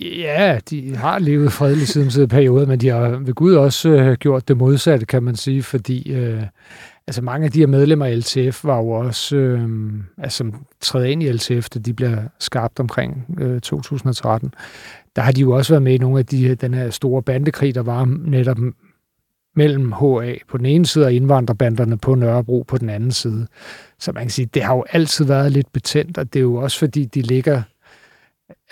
Ja, 0.00 0.58
de 0.70 0.96
har 0.96 1.18
levet 1.18 1.52
fredeligt 1.52 1.88
siden 1.88 2.10
siden 2.10 2.28
periode, 2.28 2.66
men 2.66 2.80
de 2.80 2.88
har 2.88 3.08
ved 3.08 3.34
Gud 3.34 3.54
også 3.54 3.88
øh, 3.88 4.16
gjort 4.16 4.48
det 4.48 4.56
modsatte, 4.56 5.06
kan 5.06 5.22
man 5.22 5.36
sige, 5.36 5.62
fordi 5.62 6.12
øh, 6.12 6.42
altså 7.06 7.22
mange 7.22 7.44
af 7.44 7.52
de 7.52 7.58
her 7.58 7.66
medlemmer 7.66 8.06
af 8.06 8.18
LTF 8.18 8.64
var 8.64 8.76
jo 8.76 8.90
også, 8.90 9.36
øh, 9.36 9.68
altså 10.18 10.52
træde 10.80 11.10
ind 11.10 11.22
i 11.22 11.32
LTF, 11.32 11.68
da 11.68 11.78
de 11.78 11.94
bliver 11.94 12.16
skabt 12.38 12.80
omkring 12.80 13.26
øh, 13.40 13.60
2013. 13.60 14.54
Der 15.16 15.22
har 15.22 15.32
de 15.32 15.40
jo 15.40 15.50
også 15.50 15.72
været 15.72 15.82
med 15.82 15.94
i 15.94 15.98
nogle 15.98 16.18
af 16.18 16.26
de, 16.26 16.54
den 16.54 16.74
her 16.74 16.90
store 16.90 17.22
bandekrig, 17.22 17.74
der 17.74 17.82
var 17.82 18.04
netop 18.04 18.58
mellem 19.56 19.92
HA 19.92 20.34
på 20.48 20.58
den 20.58 20.66
ene 20.66 20.86
side 20.86 21.04
og 21.04 21.12
indvandrerbanderne 21.12 21.98
på 21.98 22.14
Nørrebro 22.14 22.64
på 22.68 22.78
den 22.78 22.88
anden 22.90 23.12
side. 23.12 23.46
Så 23.98 24.12
man 24.12 24.22
kan 24.22 24.30
sige, 24.30 24.48
det 24.54 24.62
har 24.62 24.74
jo 24.74 24.84
altid 24.90 25.24
været 25.24 25.52
lidt 25.52 25.72
betændt, 25.72 26.18
og 26.18 26.32
det 26.32 26.38
er 26.38 26.42
jo 26.42 26.54
også 26.54 26.78
fordi, 26.78 27.04
de 27.04 27.22
ligger 27.22 27.62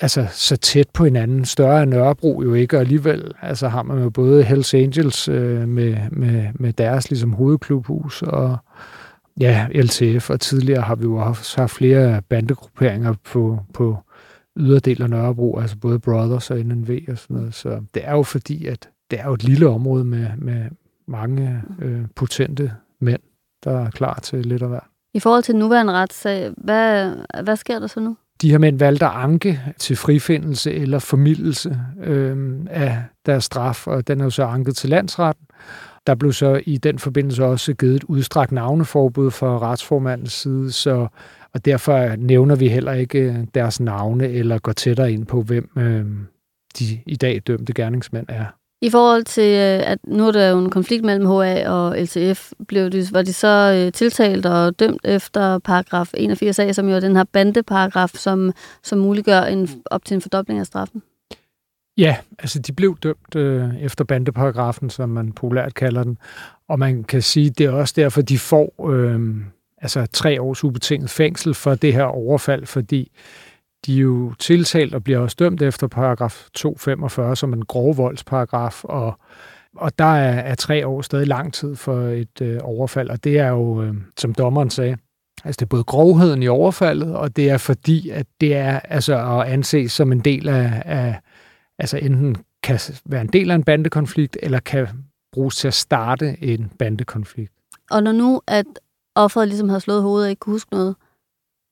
altså, 0.00 0.26
så 0.30 0.56
tæt 0.56 0.88
på 0.94 1.04
hinanden. 1.04 1.44
Større 1.44 1.80
er 1.80 1.84
Nørrebro 1.84 2.42
jo 2.42 2.54
ikke, 2.54 2.76
og 2.76 2.80
alligevel 2.80 3.32
altså, 3.42 3.68
har 3.68 3.82
man 3.82 4.02
jo 4.02 4.10
både 4.10 4.44
Hells 4.44 4.74
Angels 4.74 5.28
øh, 5.28 5.68
med, 5.68 5.96
med, 6.10 6.48
med 6.54 6.72
deres 6.72 7.10
ligesom, 7.10 7.32
hovedklubhus, 7.32 8.22
og 8.22 8.56
ja, 9.40 9.66
LTF, 9.74 10.30
og 10.30 10.40
tidligere 10.40 10.82
har 10.82 10.94
vi 10.94 11.04
jo 11.04 11.16
også 11.16 11.60
haft 11.60 11.72
flere 11.72 12.22
bandegrupperinger 12.22 13.14
på, 13.24 13.58
på 13.74 13.98
yderdel 14.56 15.02
af 15.02 15.10
Nørrebro, 15.10 15.58
altså 15.58 15.76
både 15.76 15.98
Brothers 15.98 16.50
og 16.50 16.58
NNV 16.58 17.00
og 17.08 17.18
sådan 17.18 17.36
noget. 17.36 17.54
Så 17.54 17.80
det 17.94 18.02
er 18.04 18.12
jo 18.12 18.22
fordi, 18.22 18.66
at 18.66 18.88
det 19.10 19.20
er 19.20 19.24
jo 19.24 19.34
et 19.34 19.44
lille 19.44 19.68
område 19.68 20.04
med, 20.04 20.28
med 20.38 20.64
mange 21.06 21.62
øh, 21.82 22.04
potente 22.16 22.72
mænd, 23.00 23.20
der 23.64 23.80
er 23.80 23.90
klar 23.90 24.20
til 24.22 24.46
lidt 24.46 24.62
af 24.62 24.68
hver. 24.68 24.80
I 25.14 25.20
forhold 25.20 25.42
til 25.42 25.52
den 25.52 25.58
nuværende 25.58 25.92
retssag, 25.92 26.52
hvad, 26.56 27.12
hvad 27.42 27.56
sker 27.56 27.78
der 27.78 27.86
så 27.86 28.00
nu? 28.00 28.16
De 28.42 28.52
har 28.52 28.58
mænd 28.58 28.78
valgt 28.78 29.02
at 29.02 29.10
anke 29.14 29.60
til 29.78 29.96
frifindelse 29.96 30.72
eller 30.72 30.98
formidelse 30.98 31.80
øh, 32.04 32.60
af 32.70 33.02
deres 33.26 33.44
straf, 33.44 33.86
og 33.86 34.08
den 34.08 34.20
er 34.20 34.24
jo 34.24 34.30
så 34.30 34.44
anket 34.44 34.76
til 34.76 34.90
landsretten. 34.90 35.46
Der 36.06 36.14
blev 36.14 36.32
så 36.32 36.60
i 36.66 36.76
den 36.76 36.98
forbindelse 36.98 37.44
også 37.44 37.74
givet 37.74 37.96
et 37.96 38.04
udstrakt 38.04 38.52
navneforbud 38.52 39.30
fra 39.30 39.58
retsformandens 39.58 40.32
side, 40.32 40.72
så, 40.72 41.06
og 41.54 41.64
derfor 41.64 42.16
nævner 42.16 42.56
vi 42.56 42.68
heller 42.68 42.92
ikke 42.92 43.46
deres 43.54 43.80
navne 43.80 44.28
eller 44.28 44.58
går 44.58 44.72
tættere 44.72 45.12
ind 45.12 45.26
på, 45.26 45.42
hvem 45.42 45.70
øh, 45.78 46.04
de 46.78 46.84
i 47.06 47.16
dag 47.16 47.42
dømte 47.46 47.72
gerningsmænd 47.72 48.26
er. 48.28 48.44
I 48.82 48.90
forhold 48.90 49.24
til, 49.24 49.52
øh, 49.52 49.90
at 49.90 49.98
nu 50.06 50.26
er 50.26 50.32
der 50.32 50.48
jo 50.48 50.58
en 50.58 50.70
konflikt 50.70 51.04
mellem 51.04 51.26
HA 51.26 51.68
og 51.70 51.98
LTF, 51.98 52.52
blev 52.68 52.90
de, 52.90 53.06
var 53.12 53.22
de 53.22 53.32
så 53.32 53.82
øh, 53.86 53.92
tiltalt 53.92 54.46
og 54.46 54.78
dømt 54.78 55.00
efter 55.04 55.58
paragraf 55.58 56.14
81a, 56.16 56.72
som 56.72 56.88
jo 56.88 56.94
er 56.94 57.00
den 57.00 57.16
her 57.16 57.24
bandeparagraf, 57.24 58.10
som, 58.14 58.52
som 58.82 58.98
muliggør 58.98 59.40
en, 59.40 59.68
op 59.86 60.04
til 60.04 60.14
en 60.14 60.20
fordobling 60.20 60.60
af 60.60 60.66
straffen? 60.66 61.02
Ja, 61.98 62.16
altså 62.38 62.58
de 62.58 62.72
blev 62.72 62.96
dømt 63.02 63.36
øh, 63.36 63.76
efter 63.80 64.04
bandeparagrafen, 64.04 64.90
som 64.90 65.08
man 65.08 65.32
populært 65.32 65.74
kalder 65.74 66.02
den. 66.02 66.18
Og 66.68 66.78
man 66.78 67.04
kan 67.04 67.22
sige, 67.22 67.50
det 67.50 67.66
er 67.66 67.70
også 67.70 67.94
derfor, 67.96 68.22
de 68.22 68.38
får 68.38 68.90
øh, 68.90 69.20
altså 69.78 70.06
tre 70.06 70.42
års 70.42 70.64
ubetinget 70.64 71.10
fængsel 71.10 71.54
for 71.54 71.74
det 71.74 71.92
her 71.92 72.04
overfald, 72.04 72.66
fordi 72.66 73.12
de 73.86 73.96
er 73.96 74.02
jo 74.02 74.34
tiltalt 74.38 74.94
og 74.94 75.04
bliver 75.04 75.18
også 75.18 75.36
dømt 75.38 75.62
efter 75.62 75.86
paragraf 75.86 76.48
245 76.54 77.36
som 77.36 77.52
en 77.52 77.64
grov 77.64 77.96
voldsparagraf, 77.96 78.84
og, 78.84 79.18
og 79.76 79.98
der 79.98 80.04
er, 80.04 80.40
er 80.40 80.54
tre 80.54 80.86
år 80.86 81.02
stadig 81.02 81.26
lang 81.26 81.54
tid 81.54 81.76
for 81.76 82.00
et 82.00 82.40
øh, 82.42 82.58
overfald, 82.62 83.10
og 83.10 83.24
det 83.24 83.38
er 83.38 83.48
jo, 83.48 83.82
øh, 83.82 83.94
som 84.18 84.34
dommeren 84.34 84.70
sagde, 84.70 84.96
altså 85.44 85.56
det 85.58 85.62
er 85.62 85.68
både 85.68 85.84
grovheden 85.84 86.42
i 86.42 86.48
overfaldet, 86.48 87.16
og 87.16 87.36
det 87.36 87.50
er 87.50 87.58
fordi, 87.58 88.10
at 88.10 88.26
det 88.40 88.56
er 88.56 88.78
altså 88.78 89.40
at 89.40 89.46
anses 89.46 89.92
som 89.92 90.12
en 90.12 90.20
del 90.20 90.48
af, 90.48 90.82
af 90.84 91.20
altså 91.78 91.98
enten 91.98 92.36
kan 92.62 92.80
være 93.04 93.20
en 93.20 93.26
del 93.26 93.50
af 93.50 93.54
en 93.54 93.64
bandekonflikt, 93.64 94.36
eller 94.42 94.60
kan 94.60 94.88
bruges 95.32 95.56
til 95.56 95.68
at 95.68 95.74
starte 95.74 96.44
en 96.44 96.72
bandekonflikt. 96.78 97.52
Og 97.90 98.02
når 98.02 98.12
nu, 98.12 98.40
at 98.46 98.66
offeret 99.14 99.48
ligesom 99.48 99.68
har 99.68 99.78
slået 99.78 100.02
hovedet 100.02 100.26
og 100.26 100.30
ikke 100.30 100.40
kunne 100.40 100.54
huske 100.54 100.72
noget, 100.72 100.96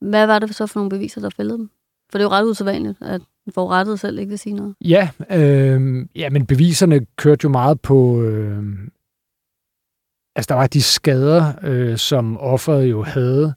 hvad 0.01 0.27
var 0.27 0.39
det 0.39 0.55
så 0.55 0.67
for 0.67 0.81
nogle 0.81 0.91
beviser, 0.91 1.21
der 1.21 1.31
fældede 1.31 1.59
dem? 1.59 1.71
For 2.11 2.19
det 2.19 2.25
er 2.25 2.29
jo 2.29 2.31
ret 2.31 2.45
usædvanligt, 2.45 3.03
at 3.03 3.21
rettet 3.57 4.01
selv 4.01 4.19
ikke 4.19 4.31
vil 4.31 4.39
sige 4.39 4.55
noget. 4.55 4.75
Ja, 4.81 5.09
øh, 5.31 6.07
ja, 6.17 6.31
men 6.31 6.47
beviserne 6.47 7.07
kørte 7.17 7.45
jo 7.45 7.49
meget 7.49 7.81
på... 7.81 8.23
Øh, 8.23 8.63
altså, 10.37 10.49
der 10.49 10.55
var 10.55 10.67
de 10.67 10.83
skader, 10.83 11.53
øh, 11.63 11.97
som 11.97 12.39
offeret 12.39 12.91
jo 12.91 13.03
havde, 13.03 13.55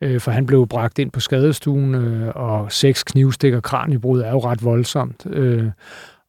øh, 0.00 0.20
for 0.20 0.30
han 0.30 0.46
blev 0.46 0.66
bragt 0.66 0.98
ind 0.98 1.10
på 1.10 1.20
skadestuen, 1.20 1.94
øh, 1.94 2.32
og 2.34 2.72
seks 2.72 3.04
knivstikker 3.04 3.60
kraniebrud 3.60 4.20
er 4.20 4.30
jo 4.30 4.38
ret 4.38 4.64
voldsomt. 4.64 5.26
Øh, 5.26 5.70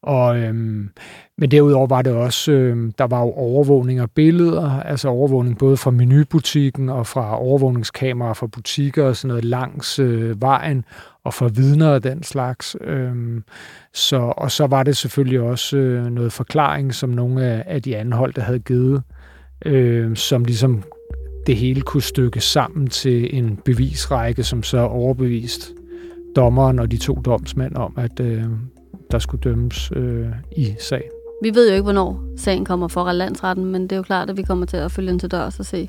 og, 0.02 0.38
øhm, 0.38 0.90
men 1.38 1.50
derudover 1.50 1.86
var 1.86 2.02
det 2.02 2.12
også, 2.12 2.52
øhm, 2.52 2.92
der 2.92 3.04
var 3.04 3.20
jo 3.20 3.32
overvågning 3.32 3.98
af 3.98 4.10
billeder, 4.10 4.80
altså 4.80 5.08
overvågning 5.08 5.58
både 5.58 5.76
fra 5.76 5.90
menubutikken 5.90 6.88
og 6.88 7.06
fra 7.06 7.40
overvågningskameraer 7.40 8.34
fra 8.34 8.46
butikker 8.46 9.04
og 9.04 9.16
sådan 9.16 9.28
noget 9.28 9.44
langs 9.44 9.98
øh, 9.98 10.40
vejen 10.40 10.84
og 11.24 11.34
fra 11.34 11.48
vidner 11.48 11.88
og 11.88 12.02
den 12.02 12.22
slags. 12.22 12.76
Øhm, 12.80 13.44
så, 13.94 14.16
og 14.36 14.50
så 14.50 14.66
var 14.66 14.82
det 14.82 14.96
selvfølgelig 14.96 15.40
også 15.40 15.76
øh, 15.76 16.06
noget 16.06 16.32
forklaring, 16.32 16.94
som 16.94 17.10
nogle 17.10 17.44
af, 17.44 17.64
af 17.66 17.82
de 17.82 17.96
anholdte 17.96 18.40
havde 18.40 18.58
givet, 18.58 19.02
øh, 19.64 20.16
som 20.16 20.44
ligesom 20.44 20.82
det 21.46 21.56
hele 21.56 21.80
kunne 21.80 22.02
stykke 22.02 22.40
sammen 22.40 22.86
til 22.86 23.38
en 23.38 23.56
bevisrække, 23.64 24.44
som 24.44 24.62
så 24.62 24.78
overbevist 24.78 25.72
dommeren 26.36 26.78
og 26.78 26.90
de 26.90 26.96
to 26.96 27.14
domsmænd 27.24 27.76
om, 27.76 27.94
at 27.96 28.20
øh, 28.20 28.44
der 29.10 29.18
skulle 29.18 29.40
dømmes 29.40 29.92
øh, 29.96 30.26
i 30.56 30.74
sagen. 30.80 31.10
Vi 31.42 31.54
ved 31.54 31.68
jo 31.68 31.74
ikke, 31.74 31.82
hvornår 31.82 32.20
sagen 32.36 32.64
kommer 32.64 32.88
for 32.88 33.12
landsretten, 33.12 33.64
men 33.64 33.82
det 33.82 33.92
er 33.92 33.96
jo 33.96 34.02
klart, 34.02 34.30
at 34.30 34.36
vi 34.36 34.42
kommer 34.42 34.66
til 34.66 34.76
at 34.76 34.92
følge 34.92 35.10
ind 35.10 35.20
til 35.20 35.30
dørs 35.30 35.58
og 35.58 35.66
se, 35.66 35.88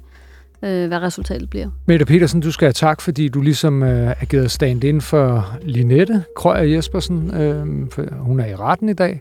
øh, 0.63 0.87
hvad 0.87 1.01
resultatet 1.01 1.49
bliver. 1.49 1.69
Mette 1.85 2.05
Petersen, 2.05 2.41
du 2.41 2.51
skal 2.51 2.65
have 2.65 2.73
tak, 2.73 3.01
fordi 3.01 3.27
du 3.27 3.41
ligesom 3.41 3.83
øh, 3.83 4.11
givet 4.29 4.51
stand 4.51 4.83
ind 4.83 5.01
for 5.01 5.57
Linette 5.61 6.23
Krøyer 6.35 6.63
Jespersen. 6.63 7.35
Øh, 7.35 7.65
for 7.91 8.05
hun 8.19 8.39
er 8.39 8.45
i 8.45 8.55
retten 8.55 8.89
i 8.89 8.93
dag. 8.93 9.19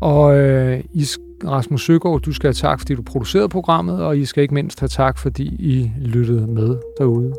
Og 0.00 0.38
øh, 0.38 0.80
I, 0.92 1.06
Rasmus 1.44 1.86
Søgaard, 1.86 2.20
du 2.20 2.32
skal 2.32 2.48
have 2.48 2.54
tak, 2.54 2.80
fordi 2.80 2.94
du 2.94 3.02
producerede 3.02 3.48
programmet, 3.48 4.02
og 4.02 4.18
I 4.18 4.24
skal 4.24 4.42
ikke 4.42 4.54
mindst 4.54 4.80
have 4.80 4.88
tak, 4.88 5.18
fordi 5.18 5.44
I 5.44 5.90
lyttede 6.00 6.46
med 6.46 6.76
derude. 6.98 7.34